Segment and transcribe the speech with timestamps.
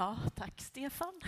[0.00, 1.20] Ja, tack Stefan.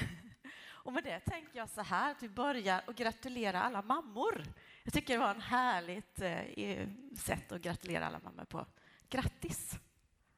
[0.64, 4.44] Och med det tänker jag så här att vi börjar och gratulera alla mammor.
[4.82, 6.88] Jag tycker det var en härligt eh,
[7.18, 8.66] sätt att gratulera alla mammor på.
[9.08, 9.78] Grattis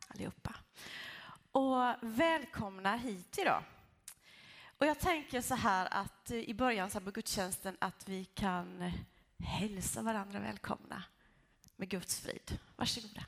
[0.08, 0.54] allihopa.
[1.52, 3.62] Och välkomna hit idag.
[4.78, 8.92] Och jag tänker så här att eh, i början så på gudstjänsten att vi kan
[9.38, 11.02] hälsa varandra välkomna
[11.76, 12.58] med Guds frid.
[12.76, 13.24] Varsågoda.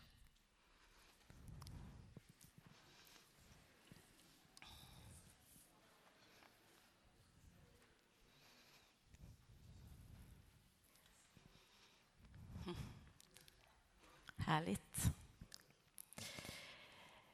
[14.47, 15.13] Härligt.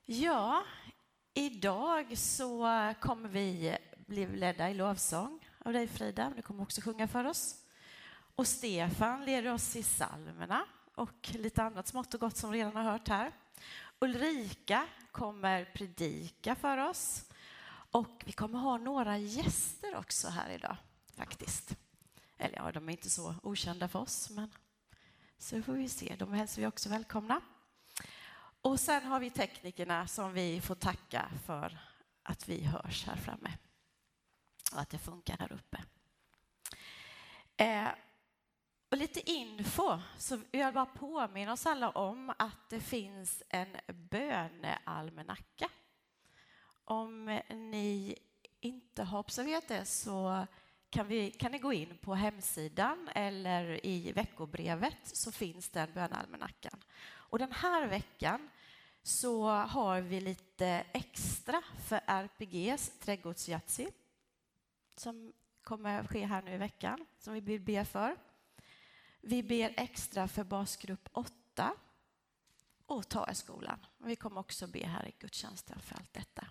[0.04, 0.64] Ja,
[1.34, 2.68] idag så
[3.00, 6.32] kommer vi bli ledda i lovsång av dig Frida.
[6.36, 7.64] Du kommer också sjunga för oss.
[8.34, 10.64] Och Stefan leder oss i salmerna
[10.94, 13.32] och lite annat smått och gott som vi redan har hört här.
[13.98, 17.24] Ulrika kommer predika för oss
[17.90, 20.76] och vi kommer ha några gäster också här idag
[21.16, 21.76] faktiskt.
[22.38, 24.50] Eller ja, de är inte så okända för oss, men
[25.42, 26.16] så får vi se.
[26.18, 27.40] De hälsar vi också välkomna.
[28.60, 31.78] Och sen har vi teknikerna som vi får tacka för
[32.22, 33.52] att vi hörs här framme
[34.72, 35.82] och att det funkar här uppe.
[37.56, 37.88] Eh,
[38.90, 45.68] och lite info, så vill bara påminna oss alla om att det finns en bönealmanacka.
[46.84, 48.18] Om ni
[48.60, 50.46] inte har observerat det så
[50.92, 56.84] kan, vi, kan ni gå in på hemsidan eller i veckobrevet så finns den bönalmanackan.
[57.04, 58.50] Och den här veckan
[59.02, 63.88] så har vi lite extra för RPGs trädgårdsjatsi
[64.96, 65.32] som
[65.62, 68.16] kommer att ske här nu i veckan, som vi vill be för.
[69.20, 71.74] Vi ber extra för basgrupp 8
[72.86, 73.86] och Taeskolan.
[73.98, 76.46] Vi kommer också be här i gudstjänsten för allt detta.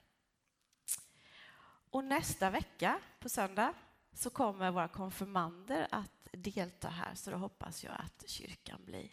[1.89, 3.73] Och nästa vecka, på söndag,
[4.13, 9.11] så kommer våra konfirmander att delta här, så då hoppas jag att kyrkan blir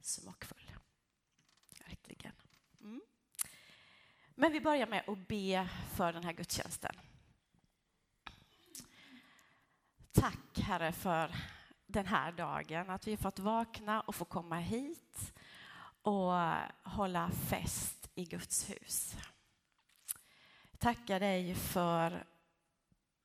[0.00, 0.72] smockfull.
[1.78, 2.32] Verkligen.
[2.80, 3.00] Mm.
[4.34, 6.96] Men vi börjar med att be för den här gudstjänsten.
[10.12, 11.34] Tack, Herre, för
[11.86, 15.32] den här dagen, att vi fått vakna och få komma hit
[16.02, 16.32] och
[16.82, 19.16] hålla fest i Guds hus.
[20.78, 22.26] Tackar dig för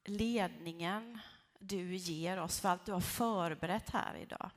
[0.05, 1.19] ledningen
[1.59, 4.51] du ger oss, för allt du har förberett här idag.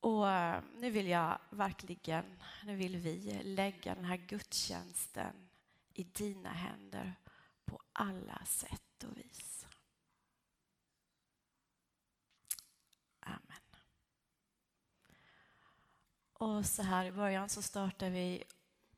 [0.00, 2.24] Och eh, nu vill jag verkligen,
[2.64, 5.48] nu vill vi lägga den här gudstjänsten
[5.94, 7.14] i dina händer
[7.64, 9.66] på alla sätt och vis.
[13.20, 13.40] Amen.
[16.32, 18.44] Och så här i början så startar vi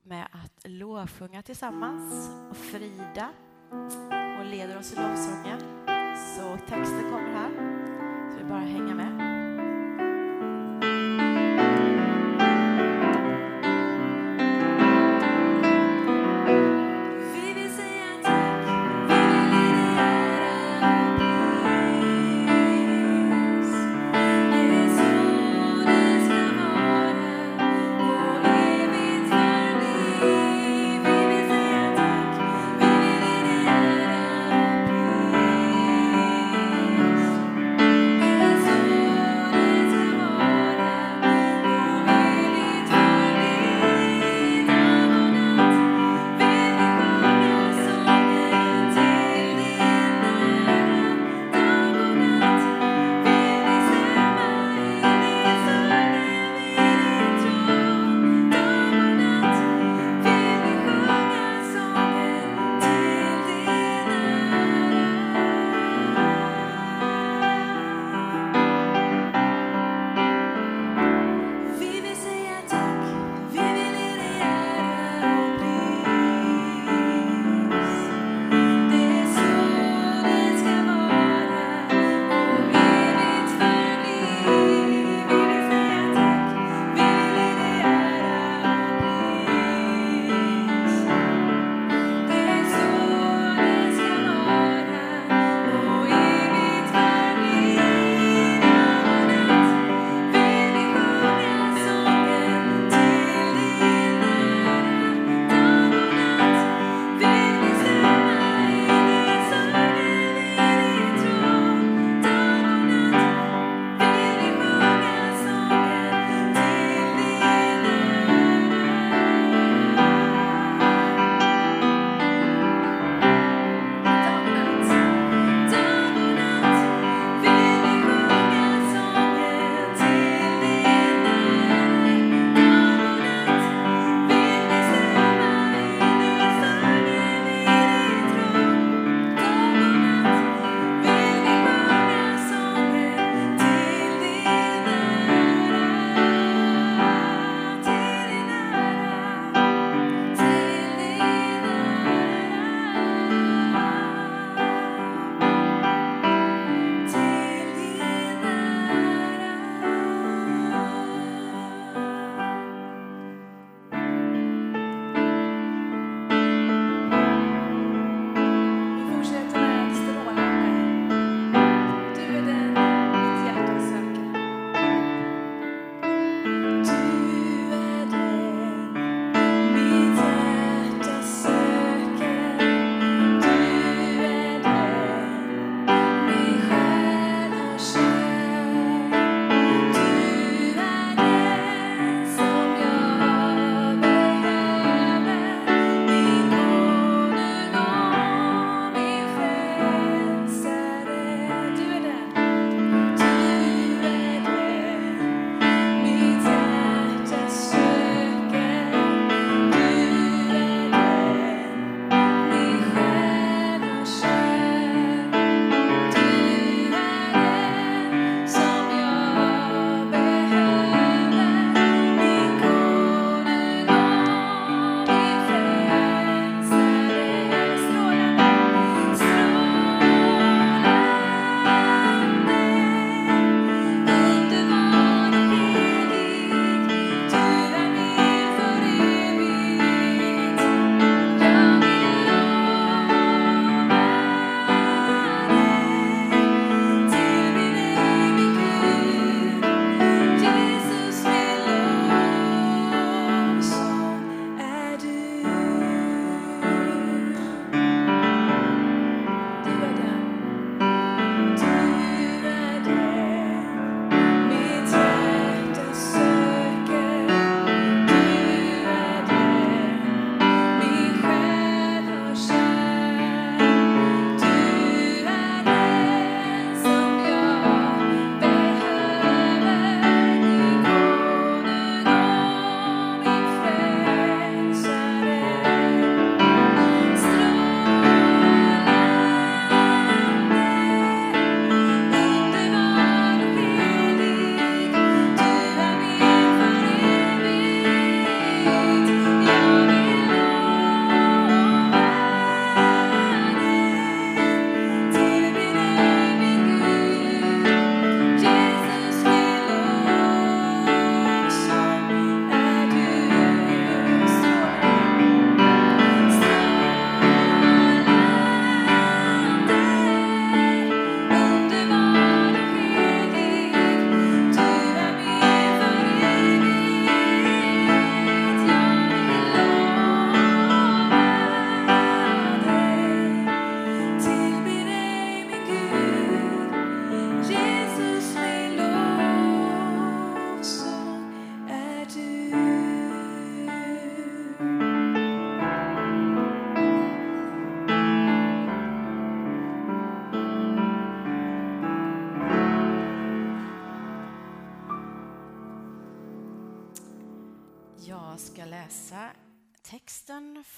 [0.03, 2.31] med att lovsjunga tillsammans.
[2.51, 3.35] Och Frida
[4.41, 5.59] och leder oss i lovsången.
[6.37, 7.51] Så texten kommer här,
[8.31, 9.28] så vi bara hänga med.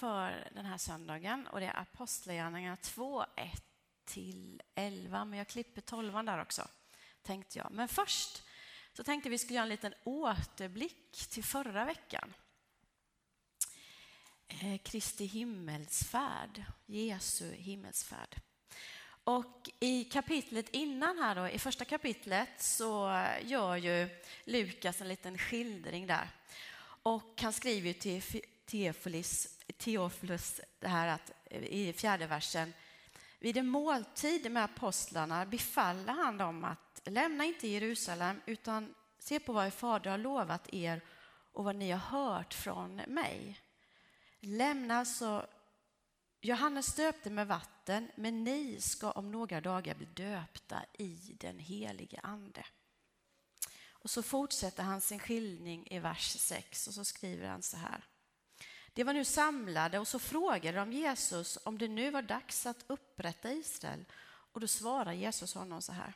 [0.01, 3.63] För den här söndagen och det är Apostlagärningarna 2, 1
[4.05, 6.67] till 11, men jag klipper 12 där också,
[7.21, 7.71] tänkte jag.
[7.71, 8.43] Men först
[8.93, 12.33] så tänkte vi skulle göra en liten återblick till förra veckan.
[14.47, 18.35] Eh, Kristi himmelsfärd, Jesu himmelsfärd.
[19.23, 24.09] Och i kapitlet innan här då, i första kapitlet så gör ju
[24.43, 26.29] Lukas en liten skildring där.
[27.03, 28.21] Och han skriver ju till
[28.65, 32.73] Teofilis, Teofilus det här att eh, i fjärde versen
[33.39, 39.53] vid en måltid med apostlarna befaller han dem att lämna inte Jerusalem utan se på
[39.53, 41.01] vad er fader har lovat er
[41.51, 43.59] och vad ni har hört från mig.
[44.39, 45.47] Lämna alltså
[46.41, 52.19] Johannes döpte med vatten, men ni ska om några dagar bli döpta i den helige
[52.23, 52.65] Ande.
[53.91, 58.03] Och så fortsätter han sin skildring i vers 6 och så skriver han så här.
[58.93, 62.85] De var nu samlade och så frågade de Jesus om det nu var dags att
[62.87, 64.05] upprätta Israel.
[64.53, 66.13] Och då svarar Jesus honom så här,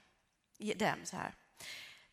[0.58, 1.36] dem så här.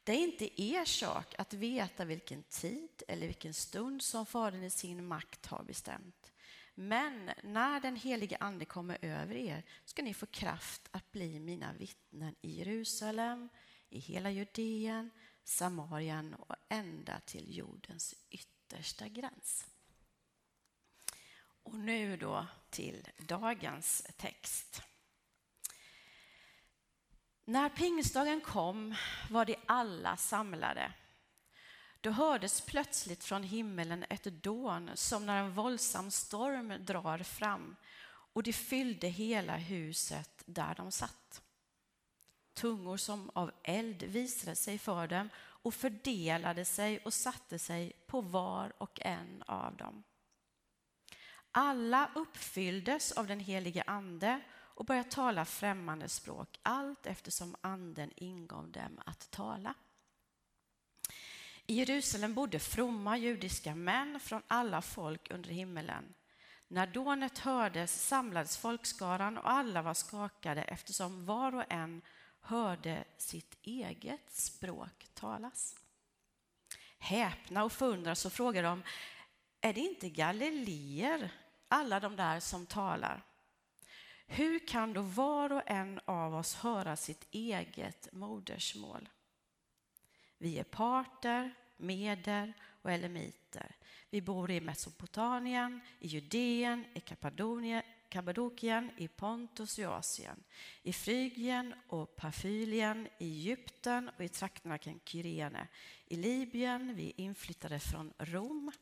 [0.04, 4.71] Det är inte er sak att veta vilken tid eller vilken stund som Fadern i
[4.71, 6.33] sin makt har bestämt.
[6.75, 11.73] Men när den helige Ande kommer över er ska ni få kraft att bli mina
[11.73, 13.49] vittnen i Jerusalem,
[13.88, 15.11] i hela Judeen,
[15.45, 19.66] Samarien och ända till jordens yttersta gräns.
[21.62, 24.83] Och nu då till dagens text.
[27.45, 28.95] När pingstdagen kom
[29.31, 30.92] var de alla samlade.
[32.00, 37.76] Då hördes plötsligt från himmelen ett dån som när en våldsam storm drar fram
[38.33, 41.42] och det fyllde hela huset där de satt.
[42.54, 48.21] Tungor som av eld visade sig för dem och fördelade sig och satte sig på
[48.21, 50.02] var och en av dem.
[51.52, 58.71] Alla uppfylldes av den helige Ande och började tala främmande språk allt eftersom Anden ingav
[58.71, 59.75] dem att tala.
[61.66, 66.14] I Jerusalem bodde fromma judiska män från alla folk under himmelen.
[66.68, 72.02] När dånet hördes samlades folkskaran och alla var skakade eftersom var och en
[72.40, 75.76] hörde sitt eget språk talas.
[76.99, 78.82] Häpna och förundras så frågar de,
[79.61, 81.30] är det inte galileer,
[81.73, 83.23] alla de där som talar?
[84.26, 89.09] Hur kan då var och en av oss höra sitt eget modersmål?
[90.38, 92.52] Vi är parter, meder
[92.83, 93.76] och elamiter.
[94.11, 97.00] Vi bor i Mesopotamien, i Judeen, i
[98.09, 100.45] Kappadokien, i Pontus och Asien,
[100.83, 105.69] i Frygien och Pafylien, i Egypten och i trakterna kring Kyrene,
[106.07, 108.73] i Libyen, vi är inflyttade från Rom.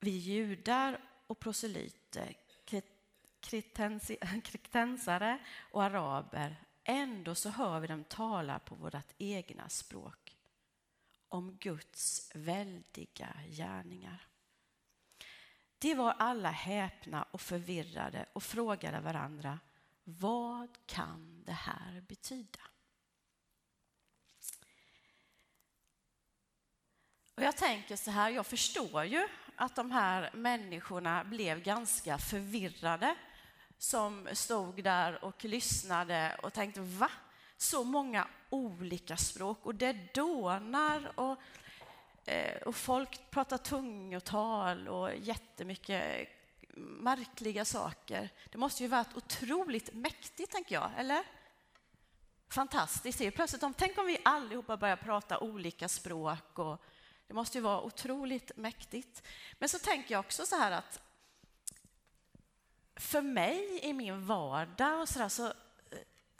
[0.00, 1.00] Vi är judar
[1.34, 2.36] och proselyter,
[4.42, 5.38] kretensare
[5.70, 10.36] och araber, ändå så hör vi dem tala på vårt egna språk
[11.28, 14.26] om Guds väldiga gärningar.
[15.78, 19.60] De var alla häpna och förvirrade och frågade varandra,
[20.04, 22.60] vad kan det här betyda?
[27.34, 33.14] Och jag tänker så här, jag förstår ju att de här människorna blev ganska förvirrade
[33.78, 37.10] som stod där och lyssnade och tänkte va?
[37.56, 41.38] Så många olika språk och det dånar och,
[42.24, 46.28] eh, och folk pratar tungotal och jättemycket
[46.76, 48.28] märkliga saker.
[48.50, 51.22] Det måste ju varit otroligt mäktigt, tänker jag, eller?
[52.48, 53.34] Fantastiskt.
[53.34, 56.82] Plötsligt om, tänk om vi allihopa börjar prata olika språk och
[57.26, 59.22] det måste ju vara otroligt mäktigt.
[59.58, 61.00] Men så tänker jag också så här att
[62.96, 65.54] för mig i min vardag och så, där, så, eh,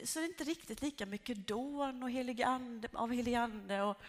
[0.04, 4.02] så är det inte riktigt lika mycket dån och helig ande, av helig ande och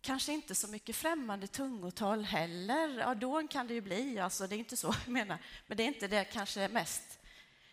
[0.00, 2.98] kanske inte så mycket främmande tungotal heller.
[2.98, 5.82] Ja, dån kan det ju bli, alltså, det är inte så jag menar, men det
[5.82, 7.18] är inte det kanske mest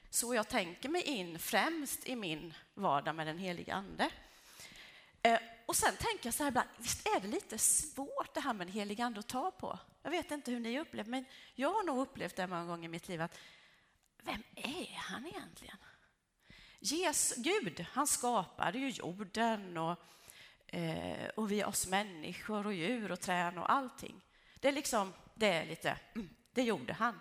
[0.10, 4.10] så jag tänker mig in främst i min vardag med den heliga ande.
[5.22, 8.54] Eh, och sen tänker jag så här ibland, visst är det lite svårt det här
[8.54, 9.80] med den helige ande att ta på?
[10.04, 12.92] Jag vet inte hur ni upplever men jag har nog upplevt det många gånger i
[12.92, 13.38] mitt liv att
[14.24, 15.78] vem är han egentligen?
[16.80, 20.00] Jesus, Gud, han skapade ju jorden och,
[20.68, 24.22] eh, och vi oss människor och djur och träd och allting.
[24.60, 27.20] Det är liksom, det är lite, mm, det gjorde han.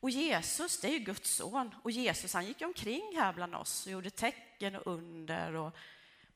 [0.00, 3.86] Och Jesus, det är ju Guds son och Jesus han gick omkring här bland oss
[3.86, 5.76] och gjorde tecken och under och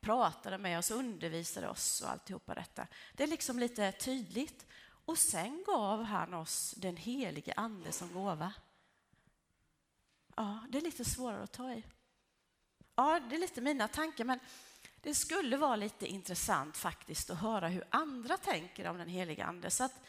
[0.04, 2.87] pratade med oss, undervisade oss och alltihopa detta.
[3.12, 4.66] Det är liksom lite tydligt.
[5.04, 8.52] Och sen gav han oss den helige ande som gåva.
[10.37, 11.84] Ja, det är lite svårare att ta i.
[12.94, 14.38] Ja, det är lite mina tankar, men
[15.00, 19.70] det skulle vara lite intressant faktiskt att höra hur andra tänker om den helige ande.
[19.70, 20.00] Så att,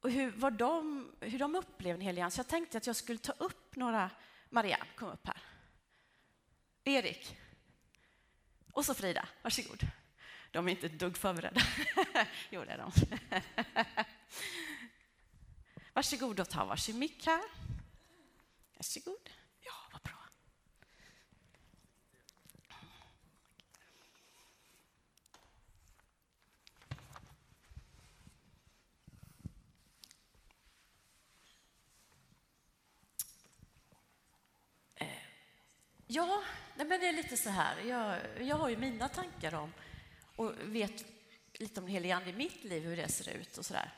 [0.00, 2.34] och hur, vad de, hur de upplever den helige ande.
[2.34, 4.10] Så jag tänkte att jag skulle ta upp några.
[4.50, 5.42] Marianne, kom upp här.
[6.84, 7.36] Erik.
[8.78, 9.86] Och så Frida, varsågod.
[10.50, 11.60] De är inte ett dugg förberedda.
[12.50, 12.92] jo, det är de.
[15.92, 17.42] varsågod och ta varsin mick här.
[18.76, 19.30] Varsågod.
[19.60, 20.12] Ja, vad bra.
[34.94, 35.08] Eh,
[36.08, 36.42] ja,
[36.76, 37.80] men det är lite så här.
[37.80, 39.72] Jag, jag har ju mina tankar om
[40.36, 41.04] och vet
[41.52, 43.92] lite om den helige Ande i mitt liv, hur det ser ut och så där.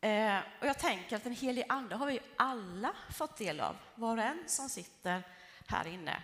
[0.00, 4.16] Eh, och jag tänker att den helige Ande har vi alla fått del av, var
[4.16, 5.22] och en som sitter
[5.66, 6.22] här inne.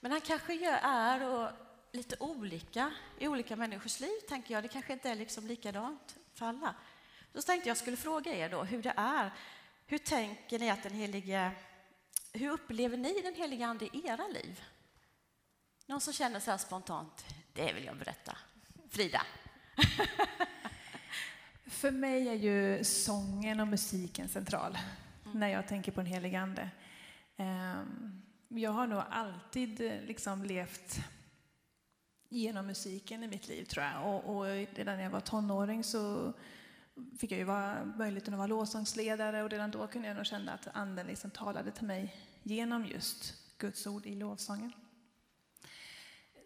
[0.00, 1.50] Men han kanske är och
[1.92, 4.64] lite olika i olika människors liv, tänker jag.
[4.64, 6.74] Det kanske inte är liksom likadant för alla.
[7.34, 9.30] Så tänkte jag skulle fråga er då hur det är.
[9.86, 11.52] Hur tänker ni att den helige...
[12.36, 14.62] Hur upplever ni den helige Ande i era liv?
[15.86, 18.38] Någon som känner så här spontant, det vill jag berätta.
[18.90, 19.22] Frida?
[21.66, 24.78] För mig är ju sången och musiken central
[25.24, 25.38] mm.
[25.38, 26.70] när jag tänker på den helige Ande.
[27.36, 30.98] Ehm, jag har nog alltid eh, liksom levt
[32.28, 34.06] genom musiken i mitt liv, tror jag.
[34.06, 36.32] Och, och redan när jag var tonåring så
[37.18, 40.52] fick jag ju vara möjligheten att vara lovsångsledare och redan då kunde jag nog känna
[40.52, 44.72] att Anden liksom talade till mig genom just Guds ord i lovsången.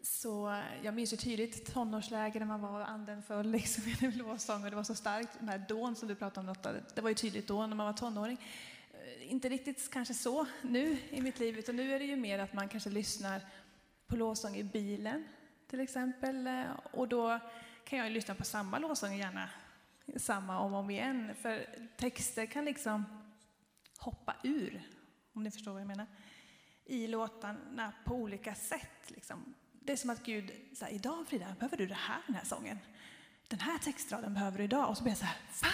[0.02, 4.70] Så jag minns ju tydligt tonårsläger när man var anden föll liksom i lovsång och
[4.70, 5.30] det var så starkt.
[5.40, 7.86] De här dån som du pratade om Lotta, det var ju tydligt då när man
[7.86, 8.38] var tonåring.
[8.92, 12.38] Eh, inte riktigt kanske så nu i mitt liv, utan nu är det ju mer
[12.38, 13.40] att man kanske lyssnar
[14.06, 15.24] på lovsång i bilen
[15.66, 16.46] till exempel.
[16.46, 17.38] Eh, och då
[17.84, 19.50] kan jag ju lyssna på samma lovsång gärna
[20.16, 21.34] samma om och om igen.
[21.42, 21.66] För
[21.96, 23.04] texter kan liksom
[23.98, 24.82] hoppa ur,
[25.32, 26.06] om ni förstår vad jag menar,
[26.84, 29.10] i låtarna på olika sätt.
[29.10, 29.54] Liksom.
[29.72, 32.78] Det är som att Gud säger, idag Frida, behöver du det här, den här sången?
[33.48, 34.88] Den här textraden behöver du idag.
[34.88, 35.68] Och så blir jag så här, va?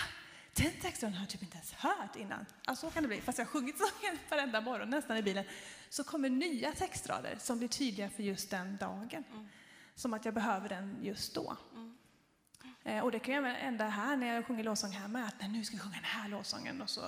[0.57, 2.47] Den textraden har jag typ inte ens hört innan.
[2.65, 5.45] Alltså, så kan det bli, fast jag har sjungit sången varenda morgon nästan i bilen.
[5.89, 9.25] Så kommer nya textrader som blir tydliga för just den dagen.
[9.33, 9.49] Mm.
[9.95, 11.57] Som att jag behöver den just då.
[11.73, 11.94] Mm.
[12.85, 15.65] Eh, och det kan jag ända här när jag sjunger lovsång här med, att nu
[15.65, 17.05] ska vi sjunga den här lovsången och så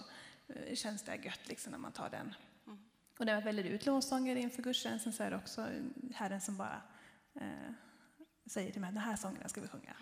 [0.49, 2.35] eh, känns det gött liksom när man tar den.
[2.67, 2.79] Mm.
[3.19, 5.69] Och när jag väljer ut lovsånger inför gudstjänsten så är det också
[6.15, 6.83] Herren som bara
[7.35, 7.73] eh,
[8.47, 9.97] säger till mig den här sången ska vi sjunga.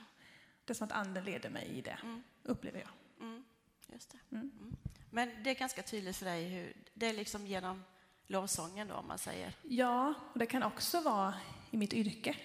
[0.64, 2.22] Det är som att anden leder mig i det, mm.
[2.42, 3.26] upplever jag.
[3.26, 3.44] Mm.
[3.87, 4.37] Just det.
[4.37, 4.50] Mm.
[4.60, 4.76] mm.
[5.10, 7.84] Men det är ganska tydligt för dig hur det är liksom genom
[8.26, 9.52] lovsången då, om man säger?
[9.62, 11.34] Ja, och det kan också vara
[11.70, 12.37] i mitt yrke.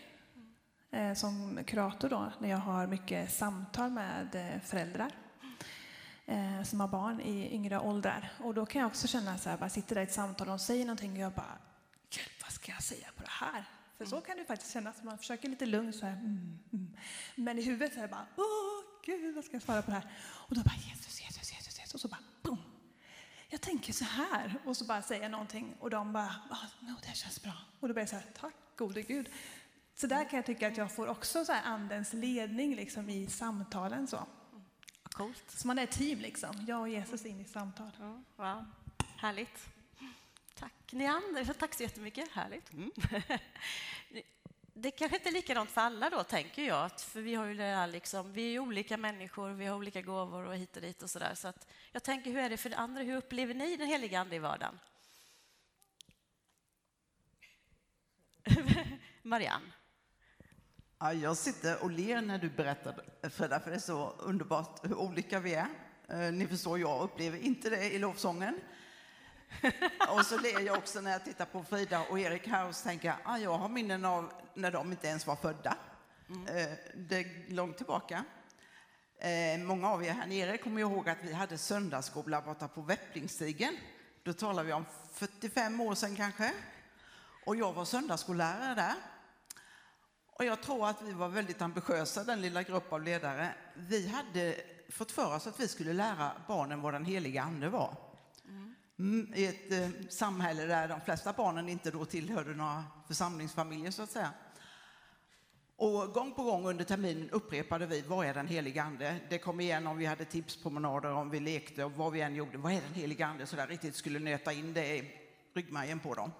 [0.92, 5.12] Eh, som kurator då, när jag har mycket samtal med eh, föräldrar
[6.26, 8.32] eh, som har barn i yngre åldrar.
[8.40, 10.52] Och då kan jag också känna så här, bara sitter där i ett samtal och
[10.52, 11.58] de säger någonting och jag bara,
[12.12, 13.66] hjälp, vad ska jag säga på det här?
[13.98, 16.96] För så kan det faktiskt kännas, man försöker lite lugnt så här, mm, mm.
[17.36, 19.98] men i huvudet så är det bara, åh gud, vad ska jag svara på det
[19.98, 20.12] här?
[20.22, 22.58] Och då bara, Jesus, Jesus, Jesus, Jesus, och så bara, boom.
[23.50, 26.96] Jag tänker så här, och så bara säger jag någonting och de bara, oh, no,
[27.02, 27.54] det känns bra.
[27.80, 29.30] Och då blir jag så här, tack gode Gud.
[30.02, 33.28] Så där kan jag tycka att jag får också så här andens ledning liksom i
[33.28, 34.08] samtalen.
[34.08, 34.28] Så.
[35.04, 35.44] Coolt.
[35.48, 37.92] Så man är ett team liksom, jag och Jesus in i samtal.
[38.00, 38.66] Ja, wow,
[39.18, 39.70] härligt.
[40.56, 42.74] Tack ni andra, tack så jättemycket, härligt.
[42.74, 42.92] Mm.
[44.74, 47.64] Det kanske inte är likadant för alla då, tänker jag, för vi har ju det
[47.64, 51.10] här liksom, vi är olika människor, vi har olika gåvor och hit och dit och
[51.10, 51.36] sådär.
[51.36, 53.04] Så att jag tänker, hur är det för andra?
[53.04, 54.80] Hur upplever ni den heliga Ande i vardagen?
[59.22, 59.72] Marianne?
[61.02, 62.96] Ja, jag sitter och ler när du berättar,
[63.30, 65.68] Frida, för det är så underbart hur olika vi är.
[66.08, 68.60] Eh, ni förstår, jag upplever inte det i lovsången.
[70.10, 72.84] och så ler jag också när jag tittar på Frida och Erik här och så
[72.84, 75.78] tänker jag, ah, jag har minnen av när de inte ens var födda.
[76.30, 76.58] Mm.
[76.58, 78.24] Eh, det är långt tillbaka.
[79.20, 83.78] Eh, många av er här nere kommer ihåg att vi hade söndagsskola borta på Väpplingsstigen.
[84.24, 86.54] Då talar vi om 45 år sedan kanske.
[87.46, 88.96] Och jag var söndagsskollärare där.
[90.40, 93.54] Och jag tror att vi var väldigt ambitiösa, den lilla grupp av ledare.
[93.74, 94.56] Vi hade
[94.90, 97.96] fått för oss att vi skulle lära barnen vad den heliga ande var.
[99.00, 104.02] Mm, I ett eh, samhälle där de flesta barnen inte då tillhörde några församlingsfamiljer så
[104.02, 104.32] att säga.
[105.76, 109.20] Och gång på gång under terminen upprepade vi, vad är den helige ande?
[109.30, 112.58] Det kom igen om vi hade tipspromenader, om vi lekte och vad vi än gjorde.
[112.58, 113.46] Vad är den helige ande?
[113.46, 115.14] Så där riktigt skulle nöta in det i
[115.54, 116.32] ryggmärgen på dem.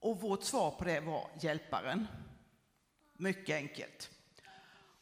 [0.00, 2.06] Och vårt svar på det var hjälparen.
[3.20, 4.10] Mycket enkelt.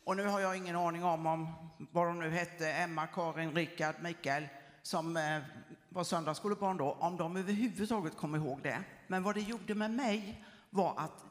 [0.04, 3.94] Och nu har jag ingen aning om, om vad de nu hette, Emma, Karin, Rickard,
[4.00, 4.48] Mikael,
[4.82, 5.40] som eh,
[5.88, 8.84] var söndagsskolebarn då, om de överhuvudtaget kom ihåg det.
[9.06, 11.24] Men vad det gjorde med mig var att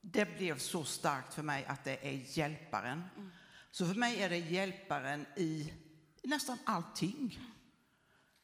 [0.00, 3.04] det blev så starkt för mig att det är hjälparen.
[3.16, 3.30] Mm.
[3.70, 5.72] Så för mig är det hjälparen i
[6.22, 7.38] nästan allting.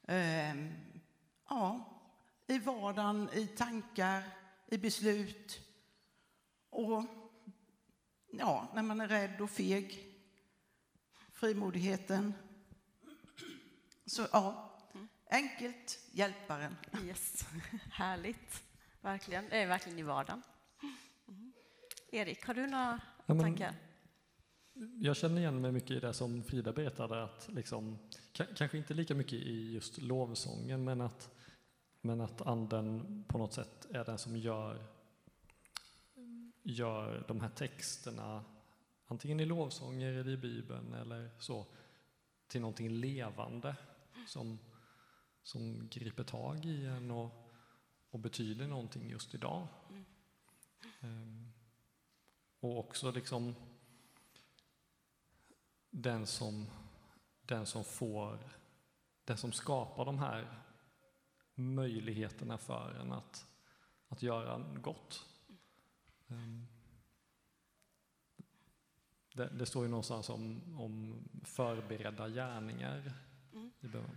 [0.08, 0.54] Eh,
[1.48, 1.98] ja,
[2.46, 4.22] i vardagen, i tankar,
[4.66, 5.60] i beslut.
[6.70, 7.04] Och
[8.30, 10.12] ja, när man är rädd och feg.
[11.32, 12.34] Frimodigheten.
[14.06, 14.76] Så ja,
[15.30, 16.76] enkelt, hjälparen.
[17.04, 17.44] Yes.
[17.92, 18.62] Härligt.
[19.00, 19.48] Verkligen.
[19.48, 20.42] Det är verkligen i vardagen.
[21.28, 21.52] Mm.
[22.12, 23.74] Erik, har du några ja, men, tankar?
[25.00, 27.98] Jag känner igen mig mycket i det som Frida berättade, att liksom,
[28.32, 31.30] kanske inte lika mycket i just lovsången, men att,
[32.00, 34.95] men att anden på något sätt är den som gör
[36.66, 38.44] gör de här texterna,
[39.06, 41.66] antingen i lovsånger eller i Bibeln eller så,
[42.46, 43.76] till någonting levande
[44.26, 44.58] som,
[45.42, 47.30] som griper tag i en och,
[48.10, 49.68] och betyder någonting just idag.
[49.90, 50.04] Mm.
[51.00, 51.52] Um,
[52.60, 53.54] och också liksom
[55.90, 56.66] den som,
[57.42, 58.38] den som får,
[59.24, 60.62] den som skapar de här
[61.54, 63.46] möjligheterna för en att,
[64.08, 65.35] att göra gott.
[66.28, 66.66] Ehm,
[69.34, 73.12] det, det, står ju någonstans om, om förberedda gärningar
[73.52, 73.70] mm.
[73.80, 74.16] i bön.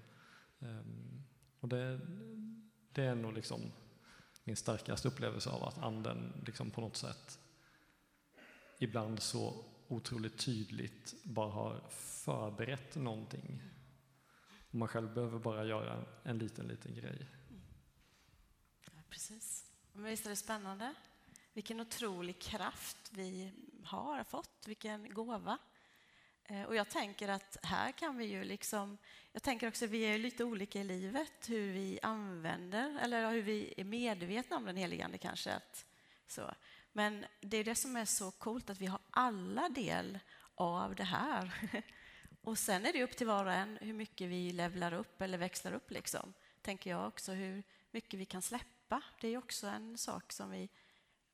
[0.60, 1.24] Um,
[1.60, 2.00] och det,
[2.91, 3.72] det, är nog liksom
[4.43, 7.39] min starkaste upplevelse av att anden liksom på något sätt
[8.80, 13.62] ibland så otroligt tydligt bara har förberett någonting.
[14.69, 17.28] Och man själv behöver bara göra en liten, liten grej.
[17.50, 17.62] Mm.
[18.86, 19.72] Ja, precis.
[19.93, 20.93] Men visst är det spännande?
[21.53, 23.51] Vilken otrolig kraft vi
[23.83, 25.57] har fått, vilken gåva.
[26.45, 28.97] Eh, och jag tänker att här kan vi ju liksom...
[29.31, 33.41] Jag tänker också att vi är lite olika i livet, hur vi använder, eller hur
[33.41, 35.53] vi är medvetna om den helige Ande kanske.
[35.53, 35.85] Att,
[36.27, 36.51] så.
[36.93, 40.19] Men det är det som är så coolt, att vi har alla del
[40.55, 41.71] av det här.
[42.41, 45.38] Och sen är det upp till var och en hur mycket vi levlar upp eller
[45.38, 46.33] växlar upp, liksom.
[46.62, 47.31] tänker jag också.
[47.31, 49.01] Hur mycket vi kan släppa.
[49.21, 50.69] Det är också en sak som vi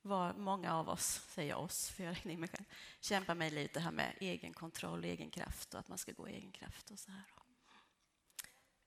[0.05, 2.65] vad många av oss, säger oss, för jag räknar mig själv,
[2.99, 6.33] kämpar med lite här med egen kontroll, egen kraft och att man ska gå i
[6.33, 7.23] egen kraft och så här.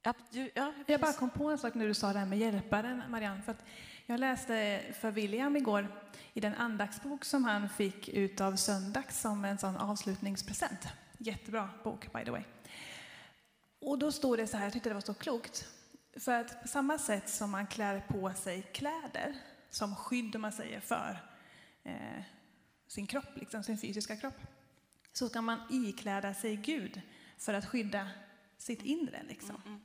[0.02, 2.38] Ja, du, ja, jag bara kom på en sak när du sa det här med
[2.38, 3.42] hjälparen, Marianne.
[3.42, 3.56] För
[4.06, 5.88] jag läste för William igår
[6.32, 10.88] i den andaktsbok som han fick ut av söndags som en sån avslutningspresent.
[11.18, 12.42] Jättebra bok, by the way.
[13.80, 15.68] Och då stod det så här, jag tyckte det var så klokt.
[16.16, 19.34] För att på samma sätt som man klär på sig kläder
[19.70, 21.18] som skydd, om man säger, för
[21.84, 22.22] eh,
[22.86, 24.40] sin kropp, liksom, sin fysiska kropp.
[25.12, 27.00] Så ska man ikläda sig Gud
[27.38, 28.10] för att skydda
[28.58, 29.22] sitt inre.
[29.28, 29.56] Liksom.
[29.66, 29.80] Mm, mm.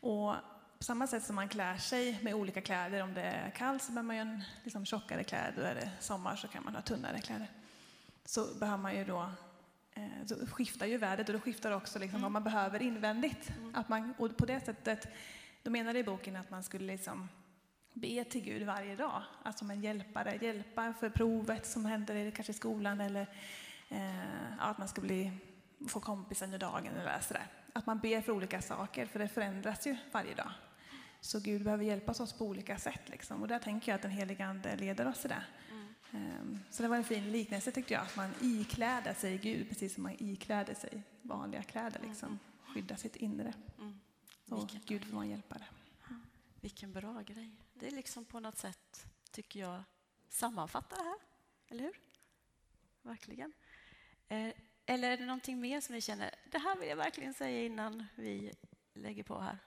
[0.00, 0.34] Och
[0.78, 3.92] på samma sätt som man klär sig med olika kläder, om det är kallt så
[3.92, 6.82] behöver man ju en liksom, tjockare kläder, och är det sommar så kan man ha
[6.82, 7.50] tunnare kläder.
[8.24, 9.30] Så behöver man ju då
[9.94, 12.22] eh, så skiftar ju vädret och då skiftar också liksom mm.
[12.22, 13.52] vad man behöver invändigt.
[13.58, 13.74] Mm.
[13.74, 15.08] Att man, och på det sättet,
[15.62, 17.28] då menar det i boken att man skulle liksom
[17.92, 20.38] be till Gud varje dag, alltså som en hjälpare.
[20.42, 23.26] Hjälpa för provet som händer kanske i skolan eller
[23.88, 25.32] eh, att man ska bli,
[25.88, 27.46] få kompisar under dagen eller sådär.
[27.72, 30.50] Att man ber för olika saker, för det förändras ju varje dag.
[31.20, 33.02] Så Gud behöver hjälpa oss på olika sätt.
[33.06, 33.42] Liksom.
[33.42, 35.44] Och där tänker jag att den heliga Ande leder oss i det.
[35.70, 36.40] Mm.
[36.40, 39.94] Um, så det var en fin liknelse tyckte jag, att man ikläder sig Gud precis
[39.94, 42.00] som man ikläder sig vanliga kläder.
[42.08, 42.28] Liksom.
[42.28, 42.38] Mm.
[42.74, 43.54] Skydda sitt inre.
[43.78, 44.00] Mm.
[44.48, 45.64] Och Gud får vara en hjälpare.
[46.60, 47.50] Vilken bra grej.
[47.80, 49.82] Det är liksom på något sätt, tycker jag,
[50.28, 51.18] sammanfattar det här.
[51.68, 52.00] Eller hur?
[53.02, 53.52] Verkligen.
[54.28, 54.52] Eh,
[54.86, 58.06] eller är det någonting mer som ni känner, det här vill jag verkligen säga innan
[58.14, 58.52] vi
[58.94, 59.58] lägger på här?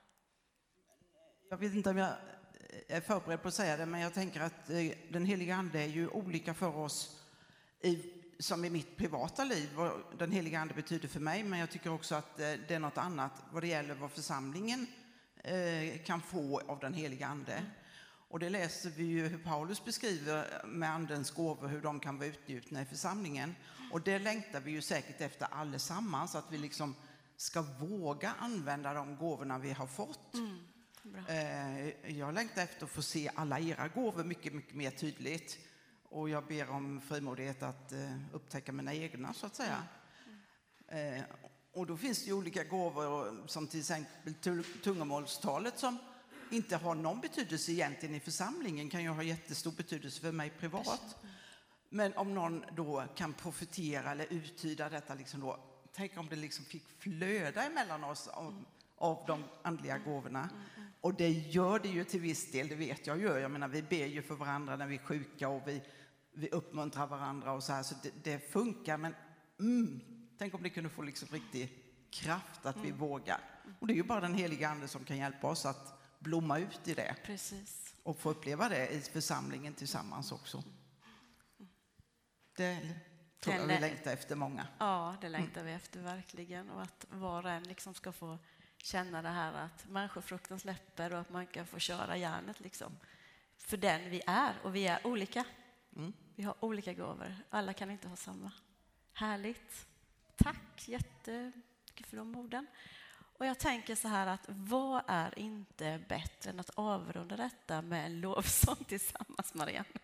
[1.49, 4.41] Jag vet inte om jag eh, är förberedd på att säga det, men jag tänker
[4.41, 7.25] att eh, den heliga Ande är ju olika för oss
[7.81, 11.69] i, som i mitt privata liv, vad den heliga Ande betyder för mig, men jag
[11.69, 14.87] tycker också att eh, det är något annat vad det gäller vad församlingen
[16.05, 17.63] kan få av den heliga Ande.
[18.33, 22.27] Och det läser vi ju hur Paulus beskriver med Andens gåvor, hur de kan vara
[22.27, 23.55] utgjutna i församlingen.
[23.91, 26.95] Och det längtar vi ju säkert efter allesammans, att vi liksom
[27.37, 30.33] ska våga använda de gåvorna vi har fått.
[30.33, 35.57] Mm, eh, jag längtar efter att få se alla era gåvor mycket, mycket mer tydligt.
[36.09, 39.83] och jag ber om frimodighet att eh, upptäcka mina egna, så att säga.
[40.87, 41.23] Eh,
[41.73, 44.33] och då finns det ju olika gåvor, som till exempel
[44.83, 45.97] tungomålstalet som
[46.53, 51.15] inte har någon betydelse egentligen i församlingen, kan ju ha jättestor betydelse för mig privat.
[51.89, 55.59] Men om någon då kan profetera eller uttyda detta, liksom då,
[55.93, 58.65] tänk om det liksom fick flöda emellan oss av,
[58.97, 60.49] av de andliga gåvorna.
[61.01, 63.27] Och det gör det ju till viss del, det vet jag ju.
[63.27, 65.81] Jag menar, vi ber ju för varandra när vi är sjuka och vi,
[66.33, 68.97] vi uppmuntrar varandra och så här, så det, det funkar.
[68.97, 69.15] Men
[69.59, 69.99] mm,
[70.37, 73.39] tänk om det kunde få liksom riktig kraft att vi vågar.
[73.79, 76.87] Och det är ju bara den heliga Ande som kan hjälpa oss att blomma ut
[76.87, 77.15] i det.
[77.23, 77.95] Precis.
[78.03, 80.63] Och få uppleva det i församlingen tillsammans också.
[82.55, 82.79] Det
[83.39, 84.67] tror jag vi längtar efter många.
[84.77, 86.69] Ja, det längtar vi efter verkligen.
[86.69, 88.37] Och att var och en liksom ska få
[88.77, 92.97] känna det här att människofrukten släpper och att man kan få köra järnet liksom.
[93.57, 95.45] För den vi är, och vi är olika.
[95.95, 96.13] Mm.
[96.35, 97.35] Vi har olika gåvor.
[97.49, 98.51] Alla kan inte ha samma.
[99.13, 99.87] Härligt.
[100.35, 102.67] Tack jättemycket för de orden.
[103.43, 108.05] Och jag tänker så här att vad är inte bättre än att avrunda detta med
[108.05, 109.89] en lovsång tillsammans, Marianne?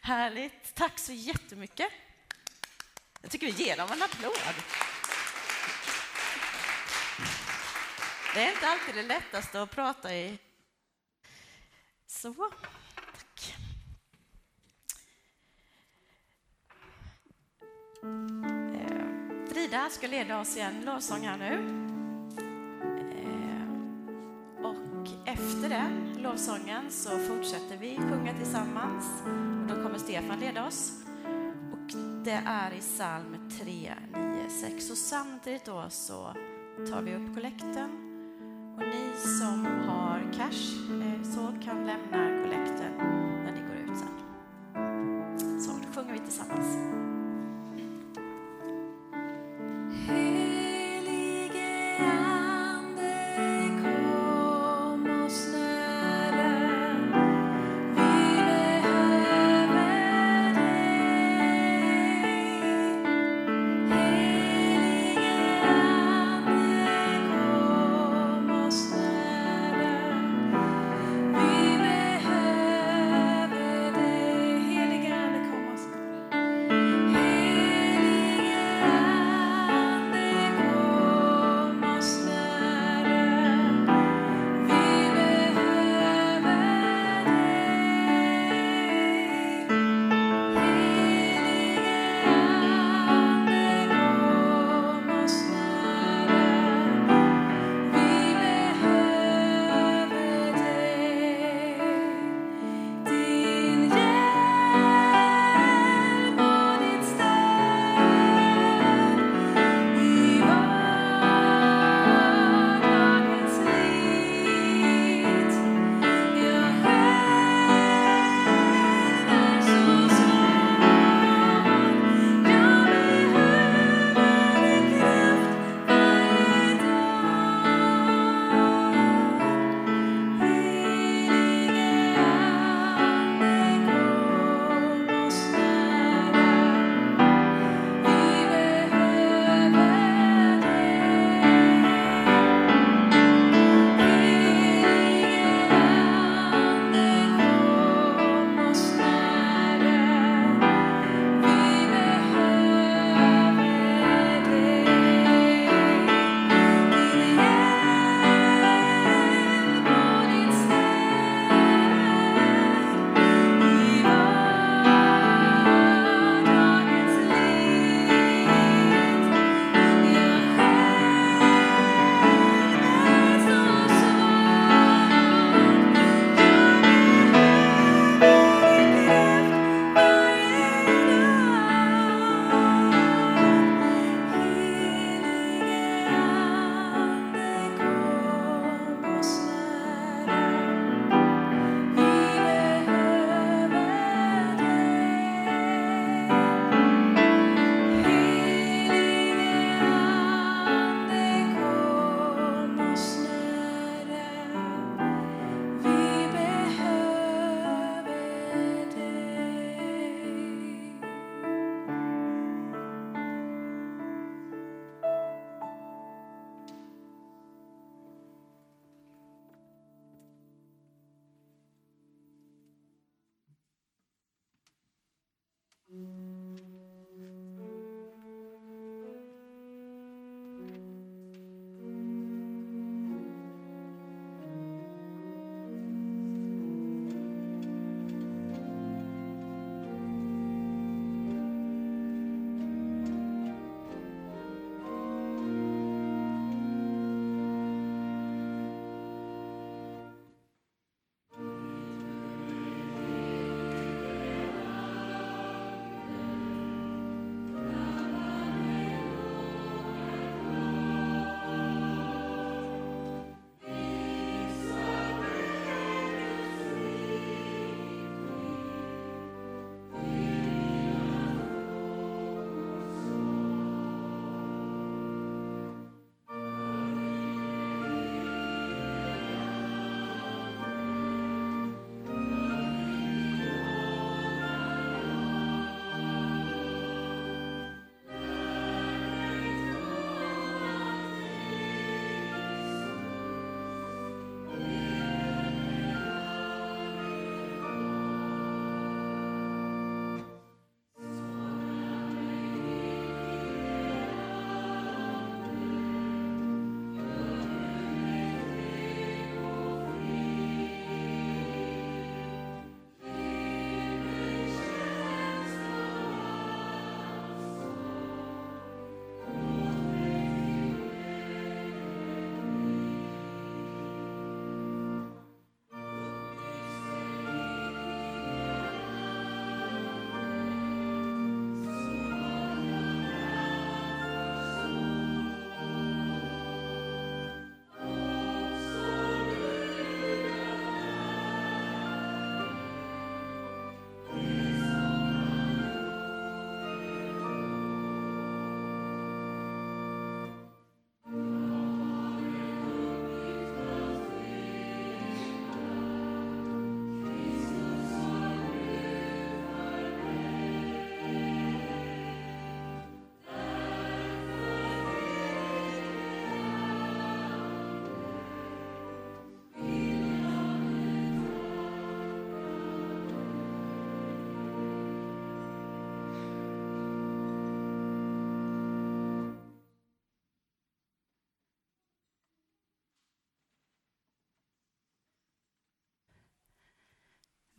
[0.00, 0.74] Härligt.
[0.74, 1.88] Tack så jättemycket.
[3.20, 4.54] Jag tycker vi ger dem en applåd.
[8.34, 10.38] Det är inte alltid det lättaste att prata i.
[12.06, 12.50] Så,
[13.12, 13.54] tack.
[19.74, 21.54] Eh, Frida ska leda oss i en lovsång här nu.
[23.10, 23.66] Eh,
[24.66, 29.04] och efter den lovsången så fortsätter vi sjunga tillsammans.
[29.24, 30.92] Och då kommer Stefan leda oss.
[31.72, 34.90] Och det är i psalm 3, 9, 6.
[34.90, 36.34] Och samtidigt då så
[36.90, 37.90] tar vi upp kollekten
[38.76, 43.23] och ni som har cash eh, så kan lämna kollekten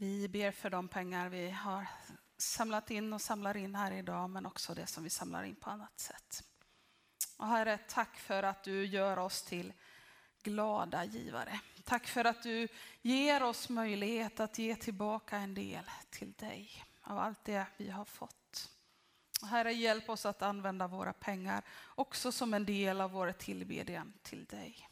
[0.06, 1.88] Vi ber för de pengar vi har
[2.38, 5.70] samlat in och samlar in här idag, men också det som vi samlar in på
[5.70, 6.43] annat sätt.
[7.38, 9.74] Och Herre, tack för att du gör oss till
[10.43, 11.60] glada givare.
[11.84, 12.68] Tack för att du
[13.01, 18.06] ger oss möjlighet att ge tillbaka en del till dig av allt det vi har
[18.06, 18.72] fått.
[19.43, 21.64] Herre, hjälp oss att använda våra pengar
[21.95, 24.89] också som en del av vår tillbedjan till dig.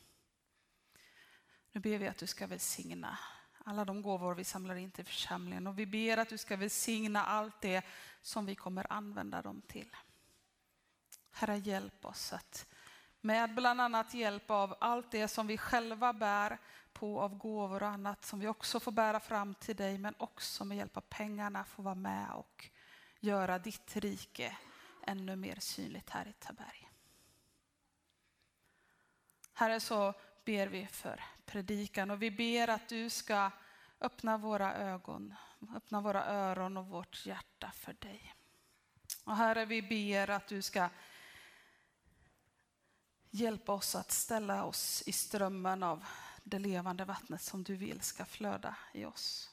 [1.72, 3.18] Nu ber vi att du ska välsigna
[3.64, 7.26] alla de gåvor vi samlar in till församlingen och vi ber att du ska välsigna
[7.26, 7.86] allt det
[8.22, 9.96] som vi kommer använda dem till.
[11.32, 12.68] Herre, hjälp oss att
[13.22, 16.58] med bland annat hjälp av allt det som vi själva bär
[16.94, 20.66] på av gåvor och annat som vi också får bära fram till dig, men också
[20.66, 22.70] med hjälp av pengarna få vara med och
[23.20, 24.58] göra ditt rike
[25.08, 26.90] ännu mer synligt här i Taberg.
[29.54, 30.14] Herre, så
[30.46, 33.52] ber vi för predikan och vi ber att du ska
[34.02, 35.36] öppna våra ögon,
[35.76, 38.36] öppna våra öron och vårt hjärta för dig.
[39.24, 40.90] Och Herre, vi ber att du ska
[43.30, 46.06] hjälpa oss att ställa oss i strömmen av
[46.44, 49.50] det levande vattnet som du vill ska flöda i oss.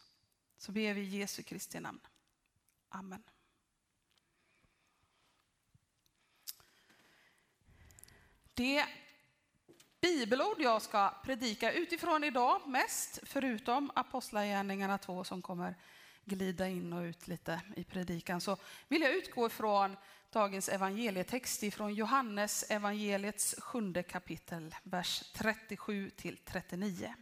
[0.59, 2.01] Så ber vi i Jesu Kristi namn.
[2.89, 3.23] Amen.
[8.55, 8.87] Det
[10.01, 15.75] bibelord jag ska predika utifrån idag mest, förutom Apostlagärningarna 2 som kommer
[16.25, 18.57] glida in och ut lite i predikan, så
[18.89, 19.97] vill jag utgå ifrån
[20.31, 27.15] dagens evangelietext ifrån Johannes evangeliets sjunde kapitel, vers 37 till 39.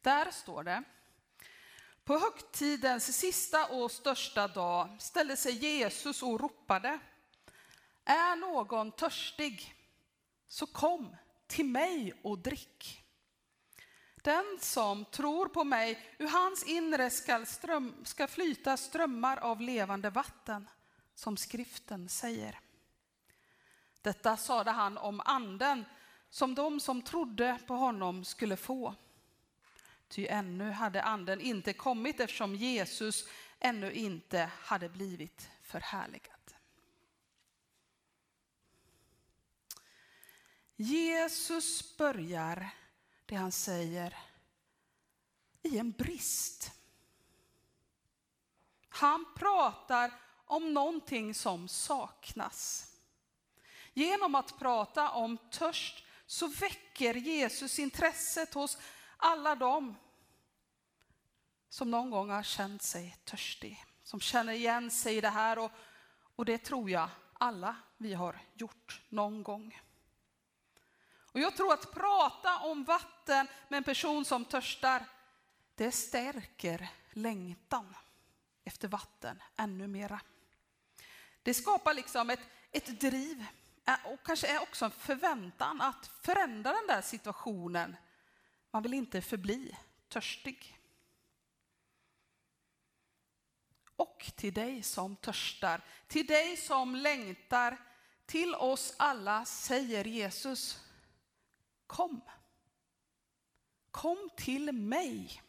[0.00, 0.82] Där står det,
[2.04, 6.98] på högtidens sista och största dag ställde sig Jesus och ropade,
[8.04, 9.74] är någon törstig,
[10.48, 11.16] så kom
[11.50, 13.04] till mig och drick.
[14.22, 20.10] Den som tror på mig, ur hans inre ska, ström, ska flyta strömmar av levande
[20.10, 20.68] vatten
[21.14, 22.60] som skriften säger.
[24.02, 25.84] Detta sade han om anden
[26.30, 28.94] som de som trodde på honom skulle få.
[30.08, 33.28] Ty ännu hade anden inte kommit eftersom Jesus
[33.60, 36.29] ännu inte hade blivit förhärligad.
[40.82, 42.70] Jesus börjar
[43.26, 44.16] det han säger
[45.62, 46.72] i en brist.
[48.88, 50.12] Han pratar
[50.44, 52.92] om någonting som saknas.
[53.92, 58.78] Genom att prata om törst så väcker Jesus intresset hos
[59.16, 59.96] alla dem
[61.68, 65.72] som någon gång har känt sig törstig, som känner igen sig i det här och,
[66.36, 69.80] och det tror jag alla vi har gjort någon gång.
[71.32, 75.04] Och jag tror att prata om vatten med en person som törstar,
[75.74, 77.94] det stärker längtan
[78.64, 80.20] efter vatten ännu mera.
[81.42, 82.40] Det skapar liksom ett,
[82.72, 83.46] ett driv
[83.86, 87.96] eh, och kanske är också en förväntan att förändra den där situationen.
[88.70, 89.76] Man vill inte förbli
[90.08, 90.76] törstig.
[93.96, 97.76] Och till dig som törstar, till dig som längtar,
[98.26, 100.89] till oss alla säger Jesus,
[101.90, 102.20] kom.
[103.90, 105.42] Kom till mig.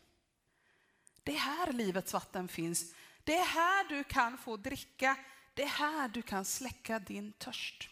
[1.23, 2.93] Det är här livets vatten finns.
[3.23, 5.17] Det är här du kan få dricka
[5.53, 7.89] det är här du kan släcka din törst.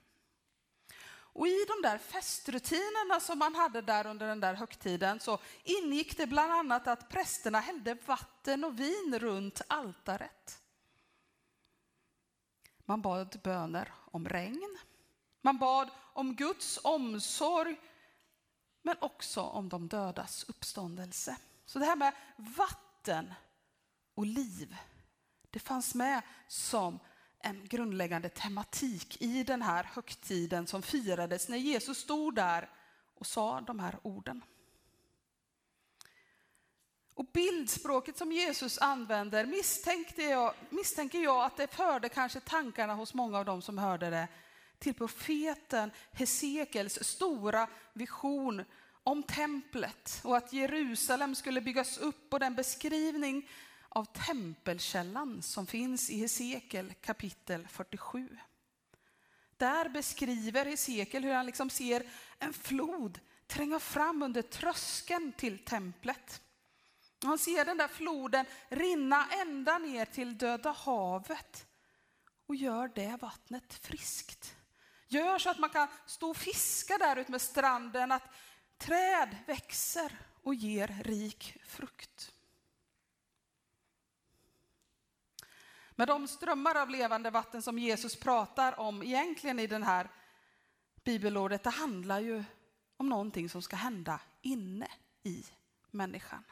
[1.36, 6.18] Och i de där festrutinerna som man hade där under den där högtiden så ingick
[6.18, 10.59] det bland annat att prästerna hällde vatten och vin runt altaret.
[12.86, 14.78] Man bad böner om regn.
[15.41, 17.80] Man bad om Guds omsorg,
[18.82, 21.38] men också om de dödas uppståndelse.
[21.66, 23.33] Så det här med vatten Vatten
[24.15, 24.75] och liv,
[25.49, 26.99] det fanns med som
[27.39, 32.69] en grundläggande tematik i den här högtiden som firades när Jesus stod där
[33.15, 34.43] och sa de här orden.
[37.13, 43.13] Och bildspråket som Jesus använder misstänkte jag, misstänker jag att det förde kanske tankarna hos
[43.13, 44.27] många av dem som hörde det
[44.79, 48.63] till profeten Hesekels stora vision
[49.03, 53.49] om templet och att Jerusalem skulle byggas upp och den beskrivning
[53.89, 58.37] av tempelkällan som finns i Hesekiel kapitel 47.
[59.57, 62.03] Där beskriver Hesekiel hur han liksom ser
[62.39, 66.41] en flod tränga fram under tröskeln till templet.
[67.23, 71.65] Han ser den där floden rinna ända ner till Döda havet
[72.47, 74.55] och gör det vattnet friskt.
[75.07, 78.23] Gör så att man kan stå och fiska där ute med stranden, att
[78.78, 82.34] träd växer och ger rik frukt.
[85.95, 90.09] Men de strömmar av levande vatten som Jesus pratar om egentligen i den här
[91.03, 92.43] bibelordet, det handlar ju
[92.97, 94.88] om någonting som ska hända inne
[95.24, 95.45] i
[95.91, 96.43] människan.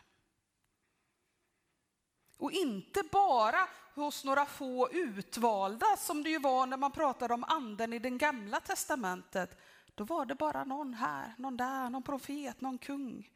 [2.38, 7.43] Och inte bara hos några få utvalda som det ju var när man pratade om
[7.43, 9.57] anden i det gamla testamentet.
[10.01, 13.29] Då var det bara någon här, någon där, någon profet, någon kung,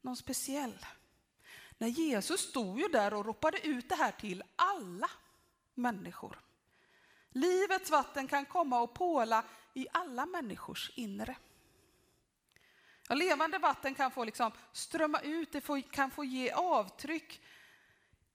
[0.00, 0.86] någon speciell.
[1.78, 5.10] När Jesus stod ju där och ropade ut det här till alla
[5.74, 6.38] människor.
[7.30, 9.44] Livets vatten kan komma och påla
[9.74, 11.36] i alla människors inre.
[13.08, 17.40] Ja, levande vatten kan få liksom strömma ut, det får, kan få ge avtryck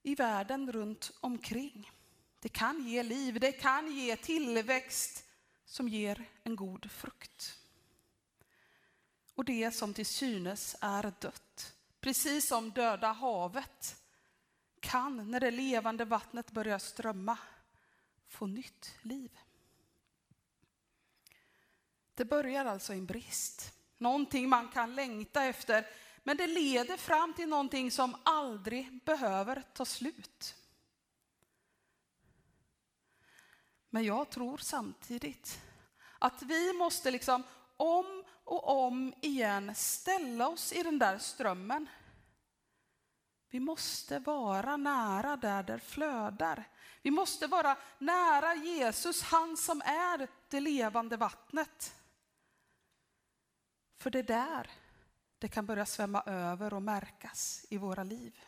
[0.04, 1.92] i världen runt omkring.
[2.40, 5.24] Det kan ge liv, det kan ge tillväxt
[5.66, 7.57] som ger en god frukt.
[9.38, 14.04] Och det som till synes är dött, precis som döda havet,
[14.80, 17.38] kan när det levande vattnet börjar strömma
[18.28, 19.38] få nytt liv.
[22.14, 25.88] Det börjar alltså i en brist, någonting man kan längta efter,
[26.24, 30.56] men det leder fram till någonting som aldrig behöver ta slut.
[33.90, 35.62] Men jag tror samtidigt
[36.20, 37.44] att vi måste liksom
[37.78, 41.88] om och om igen ställa oss i den där strömmen.
[43.50, 46.64] Vi måste vara nära där det flödar.
[47.02, 51.96] Vi måste vara nära Jesus, han som är det levande vattnet.
[53.98, 54.72] För det är där
[55.40, 58.40] det kan börja svämma över och märkas i våra liv.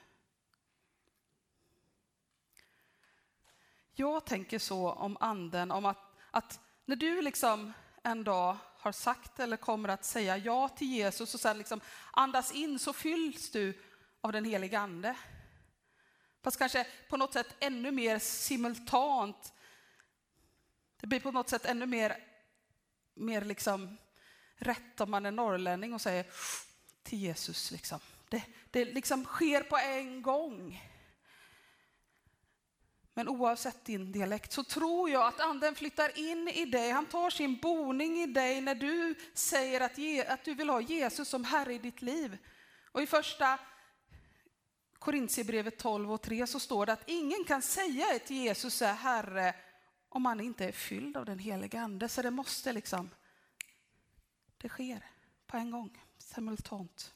[3.91, 7.73] Jag tänker så om anden, om att, att när du liksom
[8.03, 12.51] en dag har sagt eller kommer att säga ja till Jesus och sen liksom andas
[12.51, 13.79] in så fylls du
[14.21, 15.15] av den helige ande.
[16.41, 19.53] Fast kanske på något sätt ännu mer simultant.
[21.01, 22.17] Det blir på något sätt ännu mer,
[23.13, 23.97] mer liksom
[24.55, 26.25] rätt om man är norrlänning och säger
[27.03, 27.71] till Jesus.
[27.71, 27.99] Liksom.
[28.29, 30.81] Det, det liksom sker på en gång.
[33.13, 36.91] Men oavsett din dialekt så tror jag att anden flyttar in i dig.
[36.91, 40.81] Han tar sin boning i dig när du säger att, ge, att du vill ha
[40.81, 42.37] Jesus som Herre i ditt liv.
[42.91, 43.59] Och i första
[44.99, 49.55] Korintierbrevet 12 och 3 så står det att ingen kan säga att Jesus är Herre
[50.09, 52.09] om han inte är fylld av den heliga ande.
[52.09, 53.09] Så det måste liksom,
[54.57, 55.05] det sker
[55.47, 57.13] på en gång, simultant.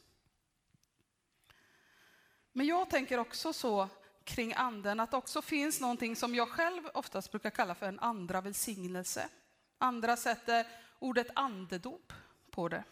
[2.51, 3.89] Men jag tänker också så
[4.23, 7.99] kring anden att det också finns någonting som jag själv oftast brukar kalla för en
[7.99, 9.29] andra välsignelse.
[9.77, 10.67] Andra sätter
[10.99, 12.13] ordet andedop
[12.51, 12.83] på det.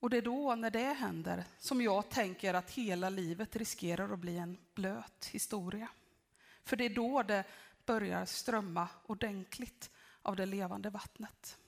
[0.00, 4.18] Och det är då, när det händer, som jag tänker att hela livet riskerar att
[4.18, 5.88] bli en blöt historia.
[6.64, 7.44] För det är då det
[7.86, 9.90] börjar strömma ordentligt
[10.22, 11.58] av det levande vattnet.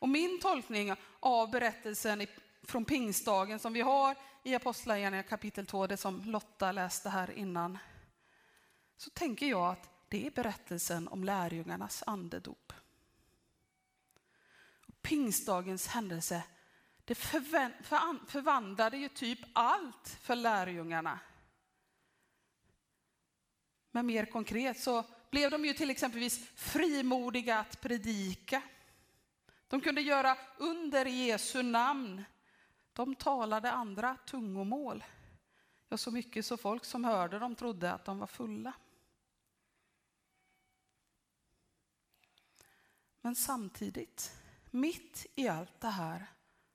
[0.00, 2.26] Och min tolkning av berättelsen
[2.70, 7.78] från pingstdagen som vi har i Apostlagärningarna kapitel 2, det som Lotta läste här innan,
[8.96, 12.72] så tänker jag att det är berättelsen om lärjungarnas andedop.
[15.02, 16.42] Pingstdagens händelse,
[17.04, 21.18] det förvandlade ju typ allt för lärjungarna.
[23.90, 28.62] Men mer konkret så blev de ju till exempelvis frimodiga att predika.
[29.68, 32.24] De kunde göra under Jesu namn.
[33.00, 35.04] De talade andra tungomål.
[35.88, 38.72] Ja, så mycket så folk som hörde dem trodde att de var fulla.
[43.20, 44.36] Men samtidigt,
[44.70, 46.26] mitt i allt det här,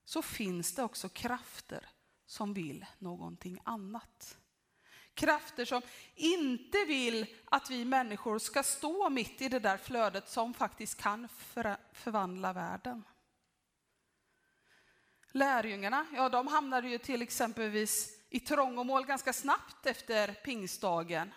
[0.05, 1.89] så finns det också krafter
[2.25, 4.37] som vill någonting annat.
[5.13, 5.81] Krafter som
[6.15, 11.27] inte vill att vi människor ska stå mitt i det där flödet som faktiskt kan
[11.91, 13.03] förvandla världen.
[15.35, 21.33] Lärjungarna, ja de hamnade ju till exempelvis i trångmål ganska snabbt efter pingstdagen.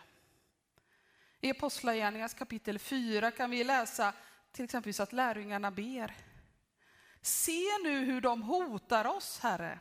[1.41, 4.13] I Apostlagärningarnas kapitel 4 kan vi läsa
[4.53, 6.17] till exempel att lärjungarna ber.
[7.21, 9.81] Se nu hur de hotar oss, Herre.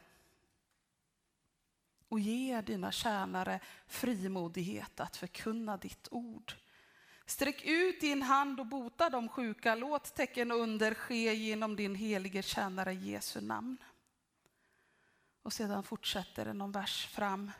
[2.09, 6.53] Och ge dina tjänare frimodighet att förkunna ditt ord.
[7.25, 9.75] Sträck ut din hand och bota de sjuka.
[9.75, 13.77] Låt tecken och under ske genom din helige tjänare Jesu namn.
[15.47, 17.51] Och sedan fortsätter det någon vers fram.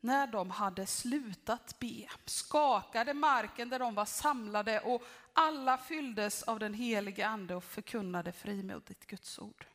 [0.00, 5.02] När de hade slutat be skakade marken där de var samlade och
[5.32, 9.66] alla fylldes av den helige ande och förkunnade frimodigt Guds ord.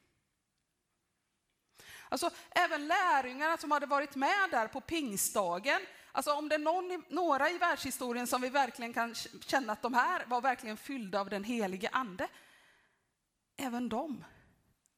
[2.10, 5.82] Alltså, även lärjungarna som hade varit med där på pingstdagen,
[6.12, 9.16] alltså om det är någon, några i världshistorien som vi verkligen kan
[9.46, 12.28] känna att de här var verkligen fyllda av den helige ande,
[13.58, 14.26] även de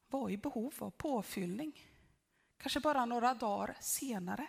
[0.08, 1.95] var i behov av påfyllning.
[2.58, 4.48] Kanske bara några dagar senare.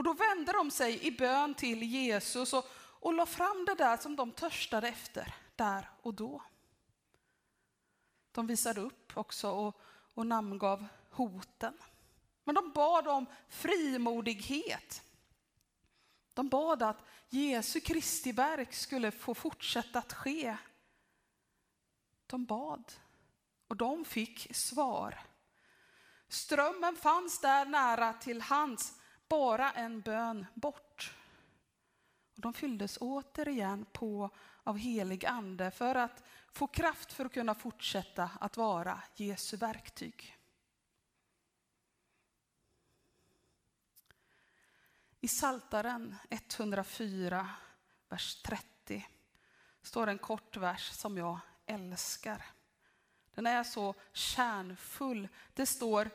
[0.00, 3.96] Och då vände de sig i bön till Jesus och, och la fram det där
[3.96, 6.42] som de törstade efter där och då.
[8.32, 9.80] De visade upp också och,
[10.14, 11.74] och namngav hoten.
[12.44, 15.02] Men de bad om frimodighet.
[16.34, 20.56] De bad att Jesu Kristi verk skulle få fortsätta att ske.
[22.26, 22.92] De bad
[23.68, 25.29] och de fick svar.
[26.30, 31.14] Strömmen fanns där nära till hands, bara en bön bort.
[32.34, 34.30] Och de fylldes återigen på
[34.62, 40.36] av helig ande för att få kraft för att kunna fortsätta att vara Jesu verktyg.
[45.20, 47.48] I Saltaren 104,
[48.08, 49.06] vers 30
[49.82, 52.44] står en kort vers som jag älskar.
[53.34, 55.28] Den är så kärnfull.
[55.54, 56.10] Det står,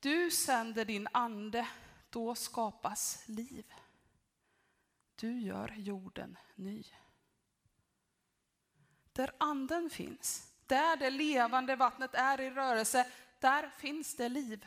[0.00, 1.68] du sänder din ande,
[2.10, 3.72] då skapas liv.
[5.16, 6.84] Du gör jorden ny.
[9.12, 14.66] Där anden finns, där det levande vattnet är i rörelse, där finns det liv.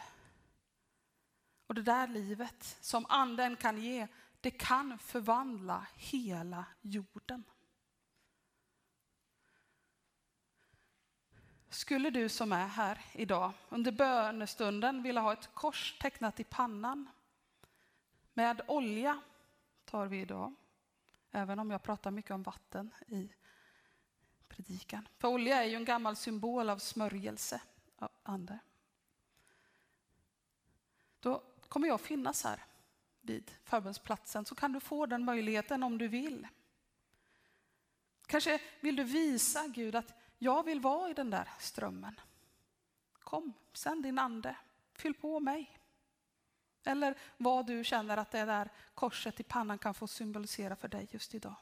[1.68, 4.08] Och det där livet som anden kan ge,
[4.42, 7.44] det kan förvandla hela jorden.
[11.74, 17.10] Skulle du som är här idag under bönestunden vilja ha ett kors tecknat i pannan
[18.34, 19.22] med olja
[19.86, 20.54] tar vi idag,
[21.32, 23.30] även om jag pratar mycket om vatten i
[24.48, 25.08] predikan.
[25.18, 27.62] För olja är ju en gammal symbol av smörjelse
[27.98, 28.60] av ande.
[31.20, 32.66] Då kommer jag finnas här
[33.22, 36.48] vid förbönsplatsen så kan du få den möjligheten om du vill.
[38.26, 42.20] Kanske vill du visa Gud att jag vill vara i den där strömmen.
[43.14, 44.56] Kom, sänd din ande,
[44.94, 45.80] fyll på mig.
[46.86, 51.08] Eller vad du känner att det där korset i pannan kan få symbolisera för dig
[51.12, 51.56] just idag.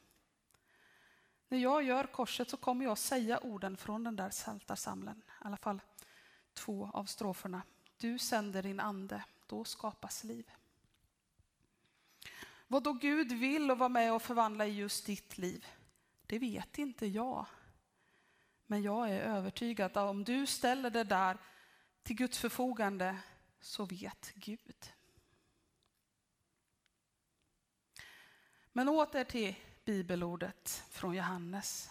[1.48, 5.58] När jag gör korset så kommer jag säga orden från den där saltarsamlen, i alla
[5.58, 5.82] fall
[6.54, 7.62] två av stroferna.
[7.98, 10.52] Du sänder din ande, då skapas liv.
[12.68, 15.66] Vad då Gud vill och vara med och förvandla i just ditt liv,
[16.26, 17.46] det vet inte jag.
[18.72, 21.38] Men jag är övertygad att om du ställer det där
[22.04, 23.18] till Guds förfogande
[23.62, 24.94] så vet Gud.
[28.72, 29.56] Men åter till
[29.86, 31.90] bibelordet från Johannes.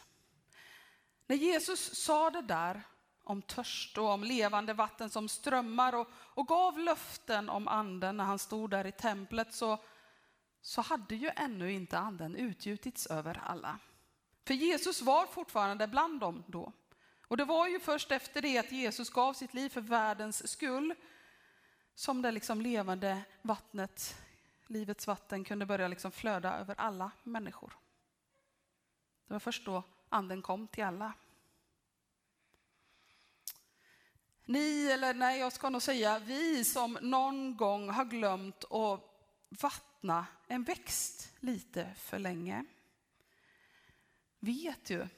[1.26, 2.82] När Jesus sa det där
[3.24, 8.24] om törst och om levande vatten som strömmar och, och gav löften om anden när
[8.24, 9.84] han stod där i templet så,
[10.60, 13.78] så hade ju ännu inte anden utgjutits över alla.
[14.50, 16.72] För Jesus var fortfarande bland dem då.
[17.28, 20.94] Och det var ju först efter det att Jesus gav sitt liv för världens skull
[21.94, 24.16] som det liksom levande vattnet,
[24.66, 27.72] livets vatten, kunde börja liksom flöda över alla människor.
[29.26, 31.12] Det var först då anden kom till alla.
[34.44, 39.00] Ni, eller nej, jag ska nog säga vi som någon gång har glömt att
[39.48, 42.64] vattna en växt lite för länge
[44.40, 45.08] vet ju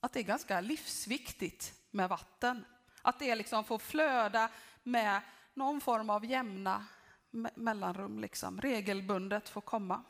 [0.00, 2.64] att det är ganska livsviktigt med vatten.
[3.02, 4.50] Att det liksom får flöda
[4.82, 5.20] med
[5.54, 6.86] någon form av jämna
[7.54, 8.60] mellanrum, liksom.
[8.60, 10.04] regelbundet får komma.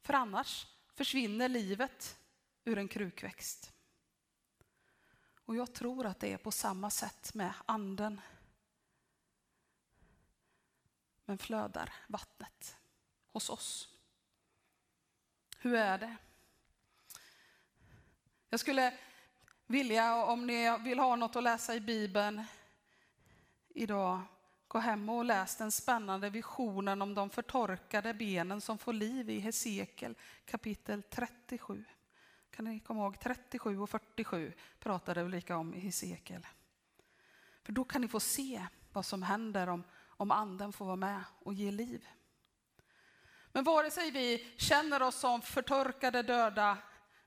[0.00, 2.18] För annars försvinner livet
[2.64, 3.72] ur en krukväxt.
[5.44, 8.20] Och jag tror att det är på samma sätt med anden.
[11.24, 12.76] Men flödar vattnet
[13.32, 13.88] hos oss.
[15.58, 16.16] Hur är det?
[18.54, 18.92] Jag skulle
[19.66, 22.44] vilja, om ni vill ha något att läsa i Bibeln
[23.68, 24.20] idag,
[24.68, 29.38] gå hem och läs den spännande visionen om de förtorkade benen som får liv i
[29.38, 31.84] Hesekiel kapitel 37.
[32.50, 36.46] Kan ni komma ihåg 37 och 47 pratade Ulrika om i Hesekiel.
[37.62, 41.24] För då kan ni få se vad som händer om, om anden får vara med
[41.38, 42.06] och ge liv.
[43.52, 46.78] Men vare sig vi känner oss som förtorkade döda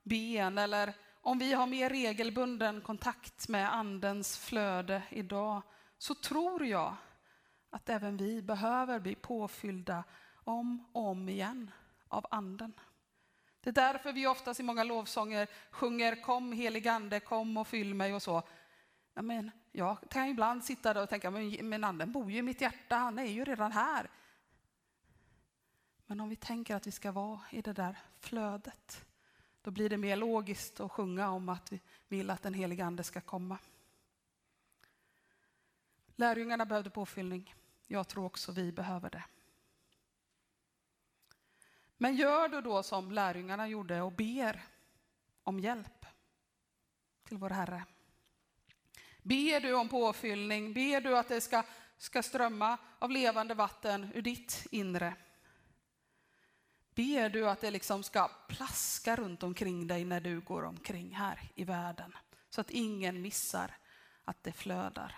[0.03, 0.93] ben eller
[1.28, 5.61] om vi har mer regelbunden kontakt med andens flöde idag
[5.97, 6.95] så tror jag
[7.69, 10.03] att även vi behöver bli påfyllda
[10.43, 11.71] om och om igen
[12.07, 12.73] av anden.
[13.61, 18.13] Det är därför vi oftast i många lovsånger sjunger kom heligande, kom och fyll mig
[18.13, 18.43] och så.
[19.13, 22.41] Ja, men jag kan ibland sitta där och tänka, men, men anden bor ju i
[22.41, 24.09] mitt hjärta, han är ju redan här.
[26.05, 29.07] Men om vi tänker att vi ska vara i det där flödet,
[29.68, 33.03] då blir det mer logiskt att sjunga om att vi vill att den helige ande
[33.03, 33.57] ska komma.
[36.15, 37.55] Lärjungarna behövde påfyllning.
[37.88, 39.24] Jag tror också vi behöver det.
[41.97, 44.65] Men gör du då som lärjungarna gjorde och ber
[45.43, 46.05] om hjälp
[47.24, 47.84] till vår Herre.
[49.22, 51.63] Ber du om påfyllning, ber du att det ska,
[51.97, 55.13] ska strömma av levande vatten ur ditt inre.
[56.98, 61.52] Ber du att det liksom ska plaska runt omkring dig när du går omkring här
[61.56, 62.14] i världen
[62.50, 63.78] så att ingen missar
[64.24, 65.16] att det flödar.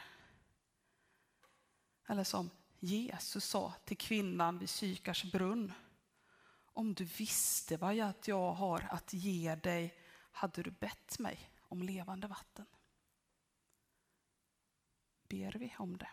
[2.07, 2.49] Eller som
[2.79, 5.73] Jesus sa till kvinnan vid Sykars brunn.
[6.73, 9.99] Om du visste vad jag har att ge dig
[10.31, 12.65] hade du bett mig om levande vatten.
[15.27, 16.09] Ber vi om det?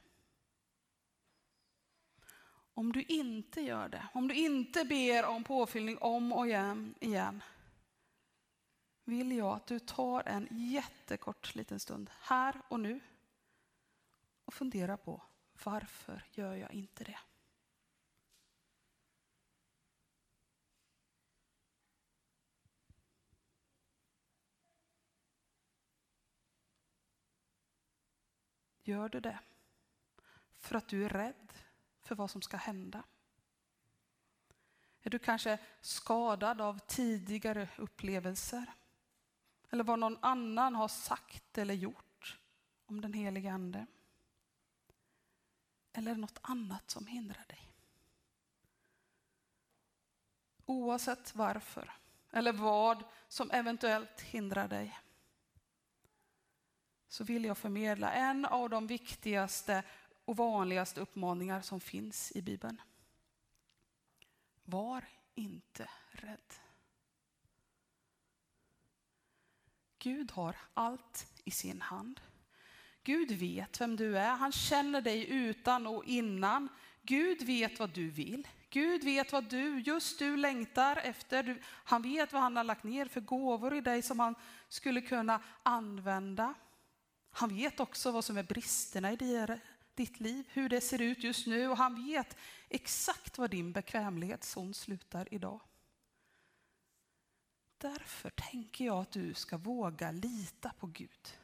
[2.77, 7.43] Om du inte gör det, om du inte ber om påfyllning om och igen, igen
[9.05, 13.01] vill jag att du tar en jättekort liten stund här och nu
[14.45, 15.23] och funderar på
[15.65, 17.19] varför gör jag inte det?
[28.83, 29.39] Gör du det
[30.57, 31.66] för att du är rädd
[32.07, 33.03] för vad som ska hända?
[35.03, 38.73] Är du kanske skadad av tidigare upplevelser?
[39.71, 42.39] Eller vad någon annan har sagt eller gjort
[42.87, 43.87] om den helige Ande?
[45.93, 47.73] Eller något annat som hindrar dig?
[50.67, 51.93] Oavsett varför
[52.31, 54.99] eller vad som eventuellt hindrar dig
[57.09, 59.83] så vill jag förmedla en av de viktigaste
[60.27, 62.81] och vanligaste uppmaningar som finns i Bibeln.
[64.65, 65.05] Var
[65.35, 66.55] inte rädd.
[69.99, 72.21] Gud har allt i sin hand.
[73.03, 74.37] Gud vet vem du är.
[74.37, 76.69] Han känner dig utan och innan.
[77.03, 78.49] Gud vet vad du vill.
[78.71, 81.63] Gud vet vad du, just du längtar efter.
[81.65, 84.35] Han vet vad han har lagt ner för gåvor i dig som han
[84.69, 86.55] skulle kunna använda.
[87.31, 89.17] Han vet också vad som är bristerna i
[89.97, 92.37] ditt liv, hur det ser ut just nu och han vet
[92.69, 95.61] exakt var din bekvämlighetszon slutar idag.
[97.79, 101.39] Därför tänker jag att du ska våga lita på Gud.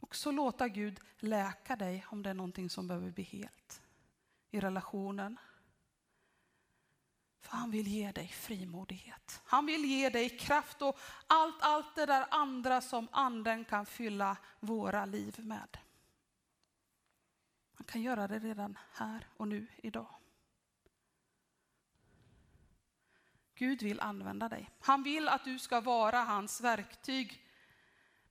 [0.00, 3.82] Och så låta Gud läka dig om det är någonting som behöver bli helt
[4.50, 5.38] i relationen.
[7.40, 9.40] För han vill ge dig frimodighet.
[9.44, 14.36] Han vill ge dig kraft och allt, allt det där andra som anden kan fylla
[14.60, 15.78] våra liv med.
[17.80, 20.14] Han kan göra det redan här och nu idag.
[23.54, 24.70] Gud vill använda dig.
[24.80, 27.46] Han vill att du ska vara hans verktyg.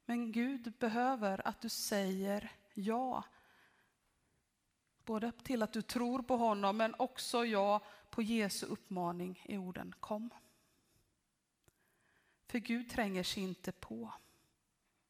[0.05, 3.23] Men Gud behöver att du säger ja.
[5.05, 9.93] Både till att du tror på honom men också ja på Jesu uppmaning i orden
[9.99, 10.29] kom.
[12.47, 14.13] För Gud tränger sig inte på.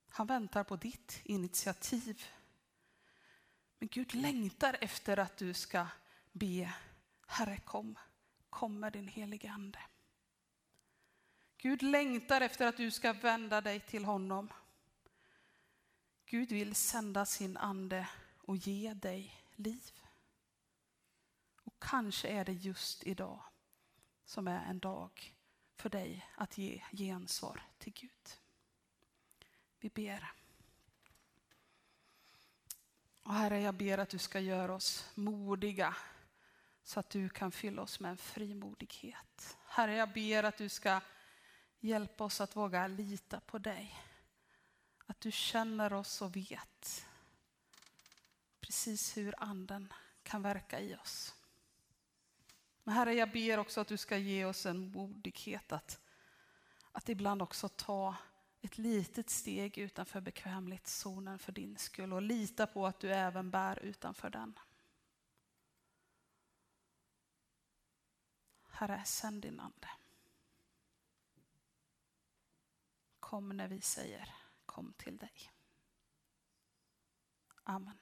[0.10, 2.26] Han väntar på ditt initiativ.
[3.80, 5.88] Men Gud längtar efter att du ska
[6.32, 6.74] be
[7.28, 8.00] Herre kom,
[8.50, 9.80] kom med din helige Ande.
[11.58, 14.54] Gud längtar efter att du ska vända dig till honom.
[16.26, 19.92] Gud vill sända sin ande och ge dig liv.
[21.64, 23.44] Och kanske är det just idag
[24.26, 25.36] som är en dag
[25.76, 28.40] för dig att ge gensvar till Gud.
[29.80, 30.34] Vi ber.
[33.30, 35.96] Och Herre, jag ber att du ska göra oss modiga
[36.84, 39.58] så att du kan fylla oss med en frimodighet.
[39.68, 41.02] Herre, jag ber att du ska
[41.80, 44.00] hjälpa oss att våga lita på dig.
[45.06, 47.06] Att du känner oss och vet
[48.60, 51.36] precis hur anden kan verka i oss.
[52.84, 56.00] Men Herre, jag ber också att du ska ge oss en modighet att,
[56.92, 58.16] att ibland också ta
[58.62, 63.80] ett litet steg utanför bekvämlighetszonen för din skull och lita på att du även bär
[63.80, 64.60] utanför den.
[68.70, 69.90] Herre, sänd din ande.
[73.20, 74.36] Kom när vi säger
[74.66, 75.52] kom till dig.
[77.64, 77.98] Amen.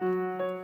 [0.00, 0.55] Música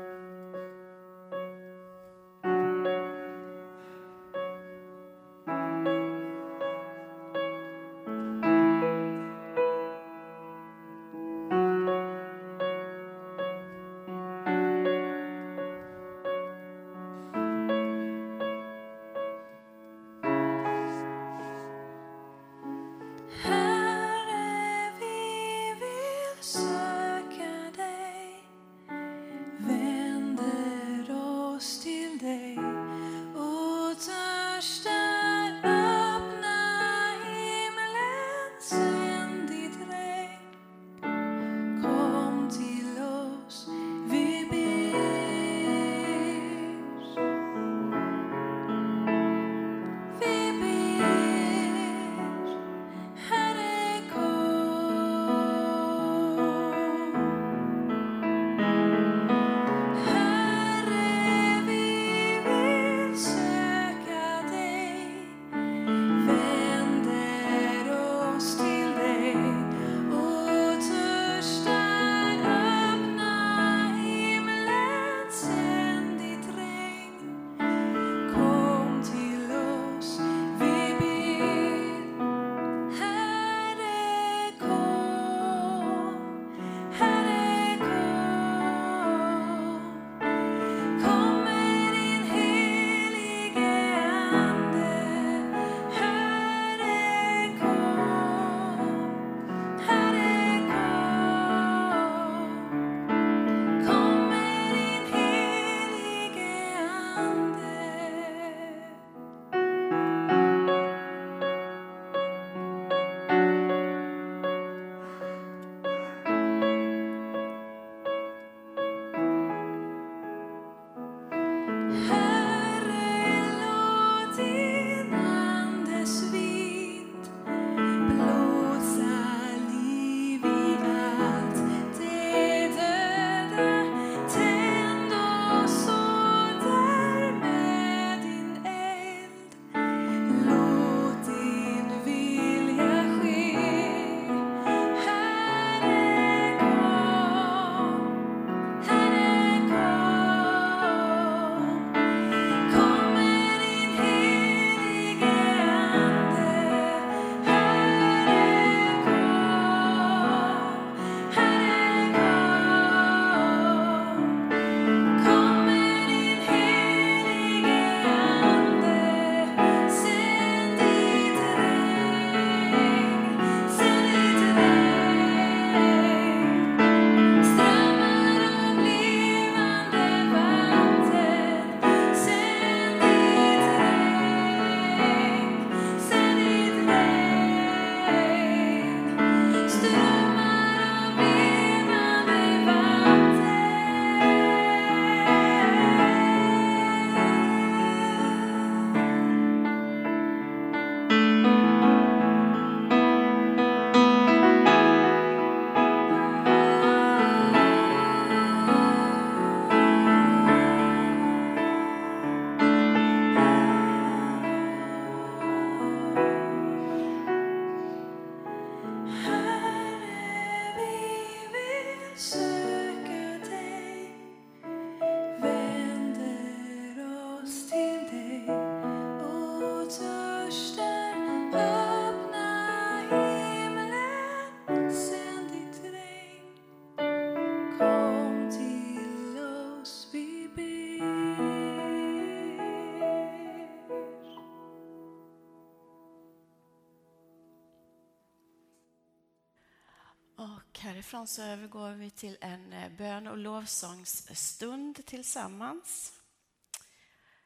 [250.82, 256.20] Härifrån så övergår vi till en eh, bön och lovsångsstund tillsammans.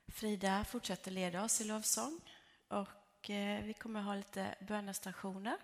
[0.09, 2.21] Frida fortsätter leda oss i lovsång
[2.69, 5.57] och eh, vi kommer ha lite bönestationer.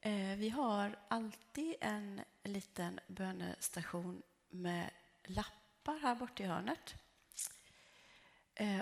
[0.00, 4.90] Eh, vi har alltid en liten bönestation med
[5.24, 6.94] lappar här borta i hörnet.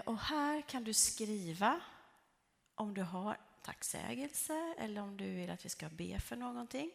[0.05, 1.81] Och här kan du skriva
[2.75, 6.91] om du har tacksägelse eller om du vill att vi ska be för någonting.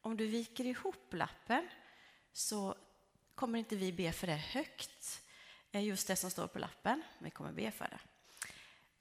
[0.00, 1.68] Om du viker ihop lappen
[2.32, 2.76] så
[3.34, 5.22] kommer inte vi be för det högt,
[5.72, 7.02] eh, just det som står på lappen.
[7.18, 8.00] Vi kommer be för det.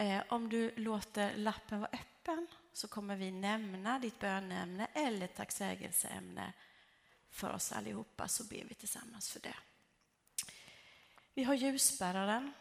[0.04, 6.54] Eh, om du låter lappen vara öppen så kommer vi nämna ditt bönämne eller tacksägelseämne
[7.30, 9.56] för oss allihopa, så ber vi tillsammans för det.
[11.34, 12.54] Vi har ljusbäraren.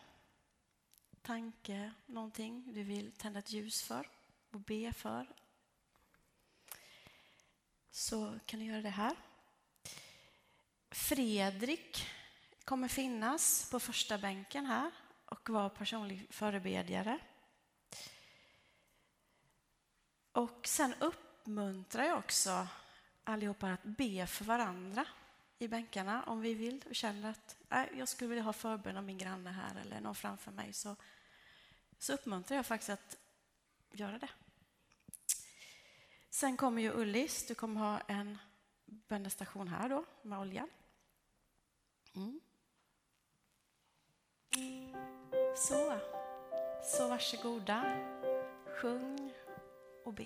[1.23, 4.11] Tanke, någonting du vill tända ett ljus för
[4.51, 5.27] och be för
[7.97, 9.17] så kan ni göra det här.
[10.91, 12.09] Fredrik
[12.65, 14.91] kommer finnas på första bänken här
[15.25, 17.19] och vara personlig förebedjare.
[20.33, 22.69] Och sen uppmuntrar jag också
[23.25, 25.07] allihopa att be för varandra
[25.59, 27.57] i bänkarna om vi vill och känner att
[27.97, 30.97] jag skulle vilja ha förbön av min granne här eller någon framför mig så,
[31.99, 33.17] så uppmuntrar jag faktiskt att
[33.93, 34.29] göra det.
[36.37, 37.47] Sen kommer ju Ullis.
[37.47, 38.39] Du kommer ha en
[38.85, 40.69] bönestation här då med olja.
[42.15, 42.41] Mm.
[45.57, 45.99] Så,
[46.83, 47.85] så varsågoda.
[48.83, 49.33] Sjung
[50.05, 50.25] och be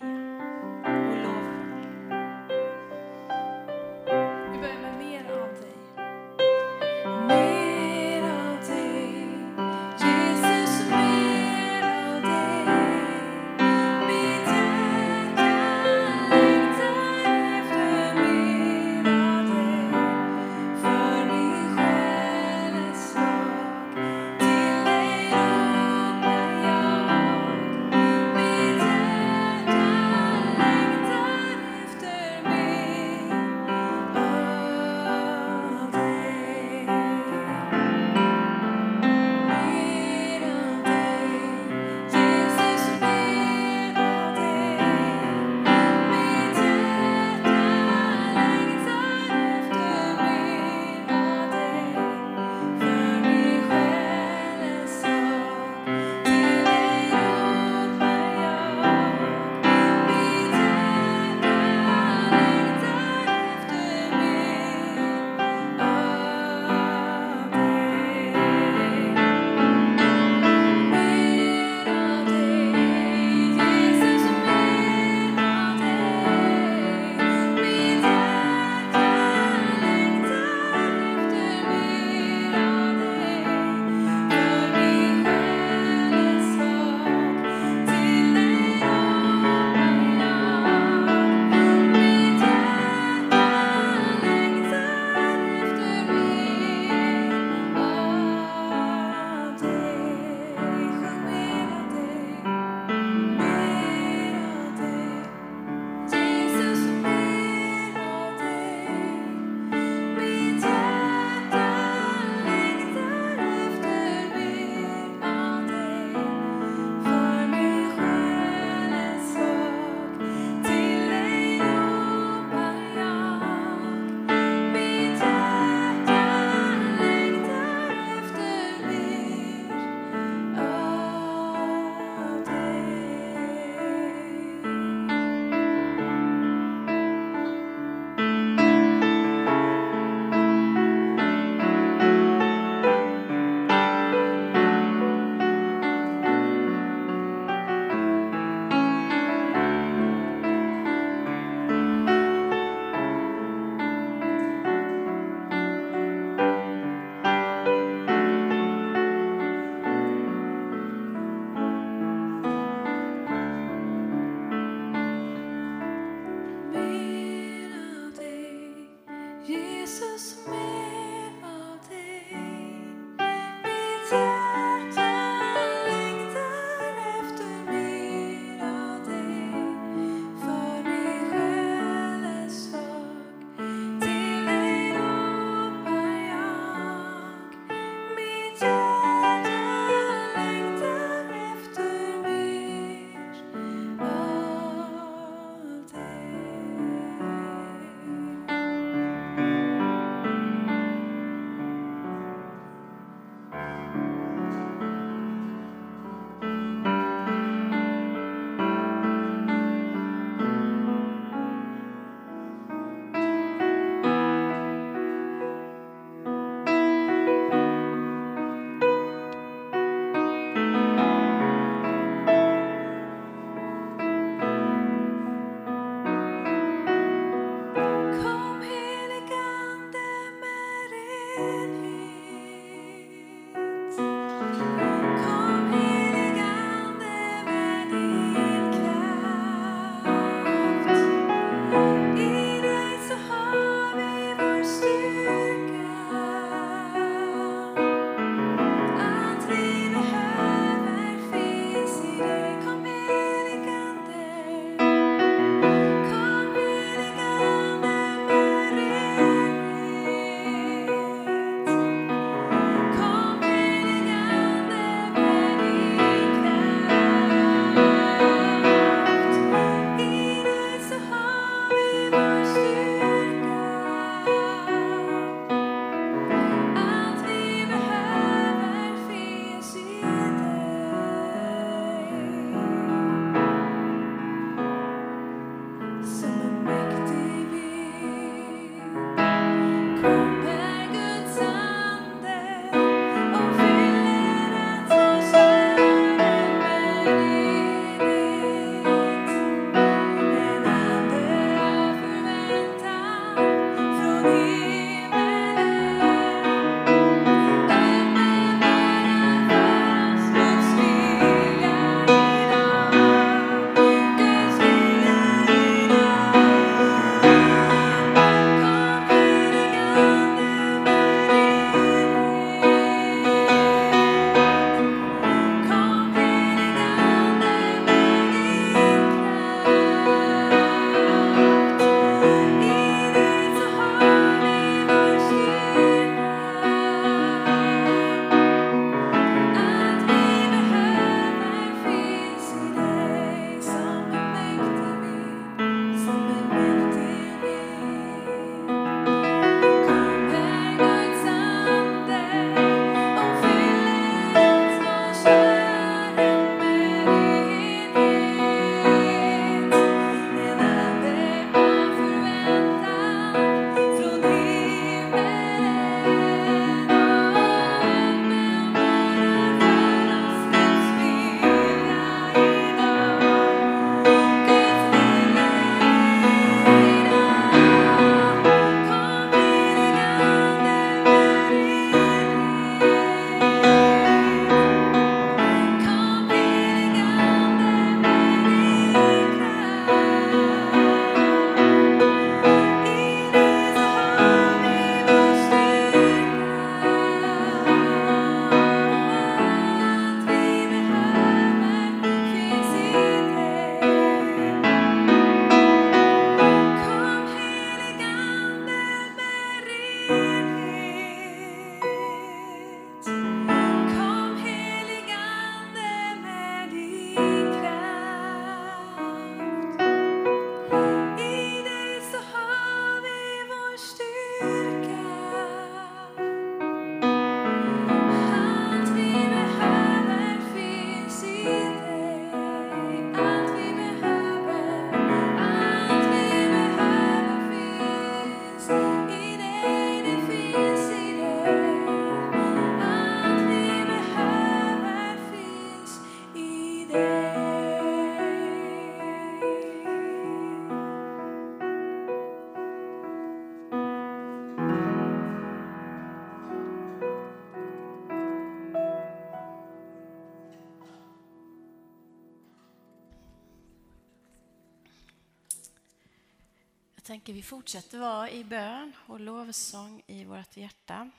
[467.21, 471.11] tänker vi fortsätter vara i bön och lovsång i vårt hjärta.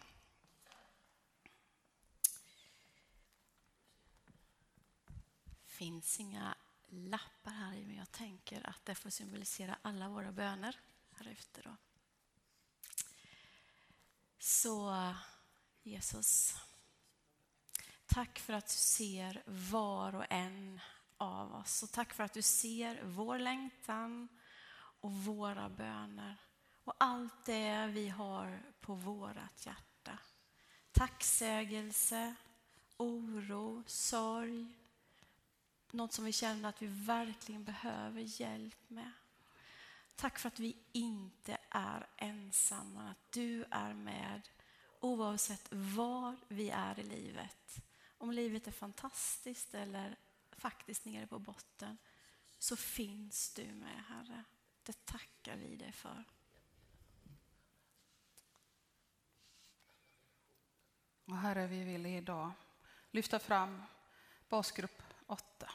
[5.65, 6.55] finns inga
[6.89, 10.79] lappar här i, men jag tänker att det får symbolisera alla våra böner
[11.11, 11.63] här efter.
[11.63, 11.75] Då.
[14.39, 15.13] Så
[15.83, 16.55] Jesus,
[18.05, 20.79] tack för att du ser var och en
[21.17, 24.27] av oss och tack för att du ser vår längtan
[25.01, 26.37] och våra böner
[26.83, 30.19] och allt det vi har på vårat hjärta.
[30.91, 32.35] Tacksägelse,
[32.97, 34.65] oro, sorg,
[35.91, 39.11] något som vi känner att vi verkligen behöver hjälp med.
[40.15, 44.41] Tack för att vi inte är ensamma, att du är med
[44.99, 47.81] oavsett var vi är i livet.
[48.17, 50.15] Om livet är fantastiskt eller
[50.51, 51.97] faktiskt nere på botten
[52.59, 54.43] så finns du med, Herre.
[54.91, 56.23] Det tackar vi dig för.
[61.25, 62.51] Och Herre, vi vill idag
[63.11, 63.83] lyfta fram
[64.49, 65.71] basgrupp 8.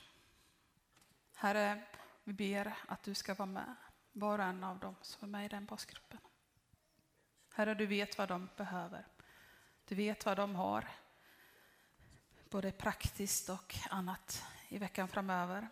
[1.34, 1.82] Herre,
[2.24, 3.74] vi ber att du ska vara med,
[4.12, 6.20] var och en av dem som är med i den basgruppen.
[7.55, 9.06] Herre, du vet vad de behöver.
[9.84, 10.88] Du vet vad de har,
[12.51, 15.68] både praktiskt och annat i veckan framöver.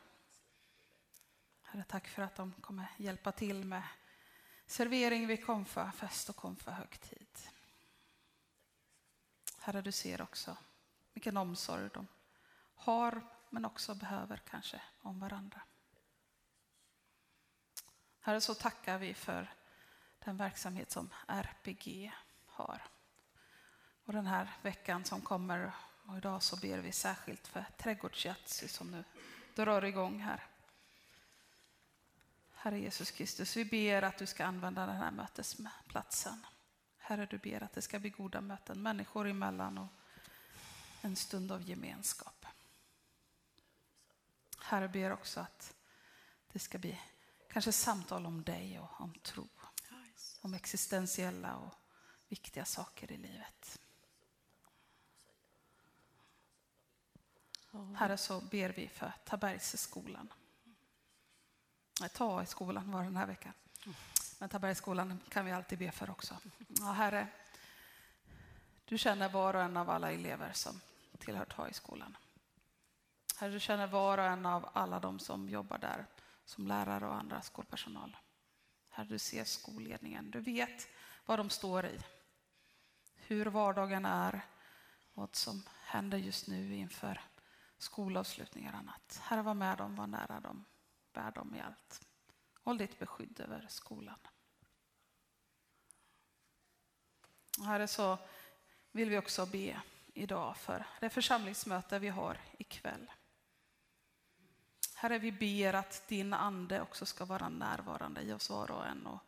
[1.75, 3.83] Herre, tack för att de kommer hjälpa till med
[4.67, 7.39] servering vid konfa, fest och konfa högtid.
[9.61, 10.57] Herre, du ser också
[11.13, 12.07] vilken omsorg de
[12.75, 15.63] har men också behöver kanske om varandra.
[18.21, 19.55] Herre, så tackar vi för
[20.19, 22.13] den verksamhet som RPG
[22.47, 22.83] har.
[24.05, 25.73] Och den här veckan som kommer,
[26.09, 29.05] och idag så ber vi särskilt för trädgårdsjatsi som nu
[29.55, 30.54] drar igång här.
[32.65, 36.47] Herre Jesus Kristus, vi ber att du ska använda den här mötesplatsen.
[36.99, 39.89] Herre, du ber att det ska bli goda möten människor emellan och
[41.01, 42.47] en stund av gemenskap.
[44.59, 45.75] Herre, ber också att
[46.53, 47.01] det ska bli
[47.49, 49.49] kanske samtal om dig och om tro.
[50.41, 51.75] Om existentiella och
[52.29, 53.81] viktiga saker i livet.
[57.97, 60.33] Herre, så ber vi för Tabergsskolan.
[62.13, 63.53] Ta i skolan var den här veckan.
[64.39, 66.37] Men Tabergsskolan kan vi alltid be för också.
[66.69, 67.27] Ja, herre,
[68.85, 70.81] du känner var och en av alla elever som
[71.19, 72.17] tillhör Ta i skolan.
[73.37, 76.07] Herre, du känner var och en av alla de som jobbar där
[76.45, 78.17] som lärare och andra skolpersonal.
[78.91, 80.31] Herre, du ser skolledningen.
[80.31, 80.89] Du vet
[81.27, 82.01] vad de står i.
[83.15, 84.41] Hur vardagen är,
[85.15, 87.21] vad som händer just nu inför
[87.79, 89.21] skolavslutningar och annat.
[89.23, 90.65] Herre, var med dem, var nära dem,
[91.15, 92.07] bär dem i allt.
[92.63, 94.19] Håll ditt beskydd över skolan.
[97.59, 98.19] Och herre, så
[98.93, 99.83] vill vi också be
[100.15, 103.11] idag för det församlingsmöte vi har ikväll.
[104.95, 109.07] Herre, vi ber att din ande också ska vara närvarande i oss var och en
[109.07, 109.21] och,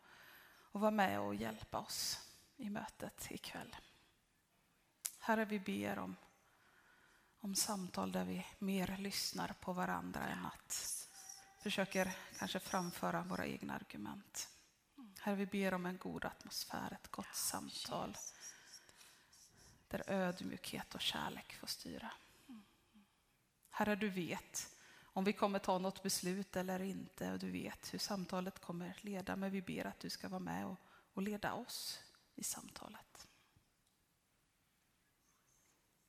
[0.73, 3.77] och vara med och hjälpa oss i mötet ikväll.
[5.19, 6.17] Herre, vi ber om,
[7.41, 11.06] om samtal där vi mer lyssnar på varandra än att
[11.67, 14.49] försöker kanske framföra våra egna argument.
[15.21, 18.17] Herre, vi ber om en god atmosfär, ett gott samtal
[19.89, 22.13] där ödmjukhet och kärlek får styra.
[23.71, 24.71] Herre, du vet
[25.03, 29.37] om vi kommer ta något beslut eller inte och du vet hur samtalet kommer leda.
[29.37, 30.81] Men vi ber att du ska vara med och,
[31.15, 32.01] och leda oss
[32.35, 33.29] i samtalet.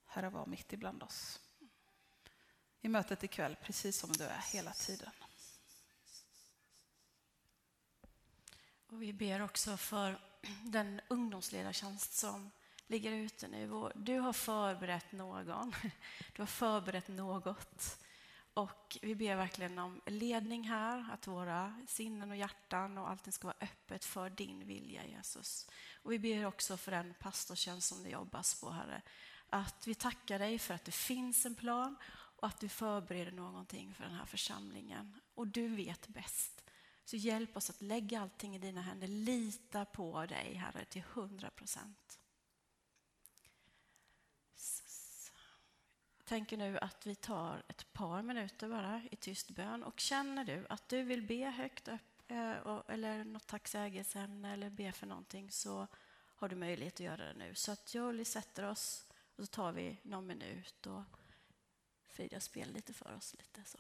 [0.05, 1.39] Herre, var mitt ibland oss.
[2.81, 5.11] I mötet ikväll, precis som du är hela tiden.
[8.89, 10.19] Och vi ber också för
[10.64, 12.51] den ungdomsledartjänst som
[12.88, 13.91] ligger ute nu.
[13.95, 15.76] Du har förberett någon,
[16.35, 17.97] du har förberett något
[18.57, 23.47] och vi ber verkligen om ledning här, att våra sinnen och hjärtan och allting ska
[23.47, 25.69] vara öppet för din vilja, Jesus.
[26.03, 29.01] Och vi ber också för den pastortjänst som det jobbas på, Herre.
[29.49, 33.93] Att vi tackar dig för att det finns en plan och att du förbereder någonting
[33.93, 35.19] för den här församlingen.
[35.35, 36.56] Och du vet bäst.
[37.07, 39.07] Så hjälp oss att lägga allting i dina händer.
[39.07, 42.19] Lita på dig, Herre, till hundra procent.
[46.27, 49.84] tänker nu att vi tar ett par minuter bara i tyst bön.
[49.84, 54.91] Och känner du att du vill be högt upp, eh, eller något tacksägelseämne eller be
[54.91, 55.88] för någonting så
[56.35, 57.55] har du möjlighet att göra det nu.
[57.55, 59.05] Så att Jolie sätter oss
[59.35, 61.03] och så tar vi någon minut och
[62.07, 63.35] Frida spelar lite för oss.
[63.38, 63.79] lite så.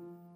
[0.00, 0.29] Så,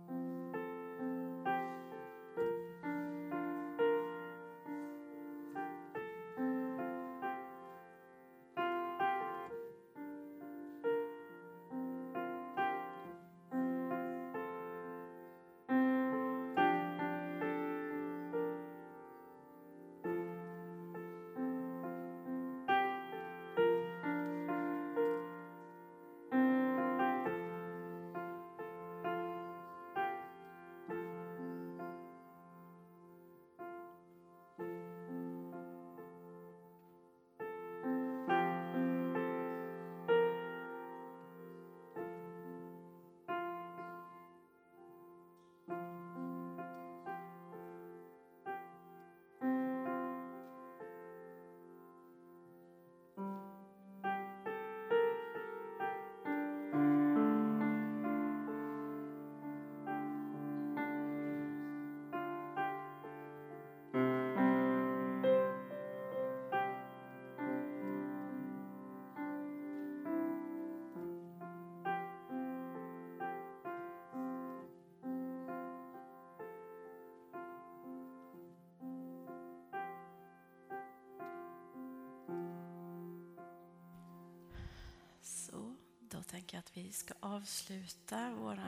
[86.24, 88.58] Jag tänker jag att vi ska avsluta vår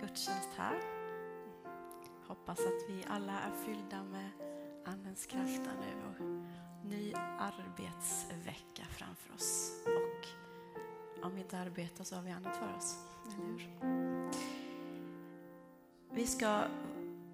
[0.00, 0.80] gudstjänst här.
[2.26, 4.30] Hoppas att vi alla är fyllda med
[4.84, 6.24] Andens krafter nu och
[6.90, 9.72] ny arbetsvecka framför oss.
[9.86, 10.26] Och
[11.24, 12.96] om vi inte arbetar så har vi annat för oss,
[13.26, 13.80] eller hur?
[16.12, 16.62] Vi ska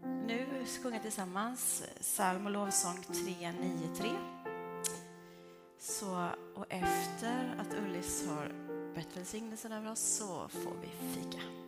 [0.02, 4.10] nu sjunga tillsammans psalm och lovsång 393.
[5.78, 8.63] Så, och efter att Ullis har
[8.94, 11.63] bett välsignelsen över oss så får vi fika.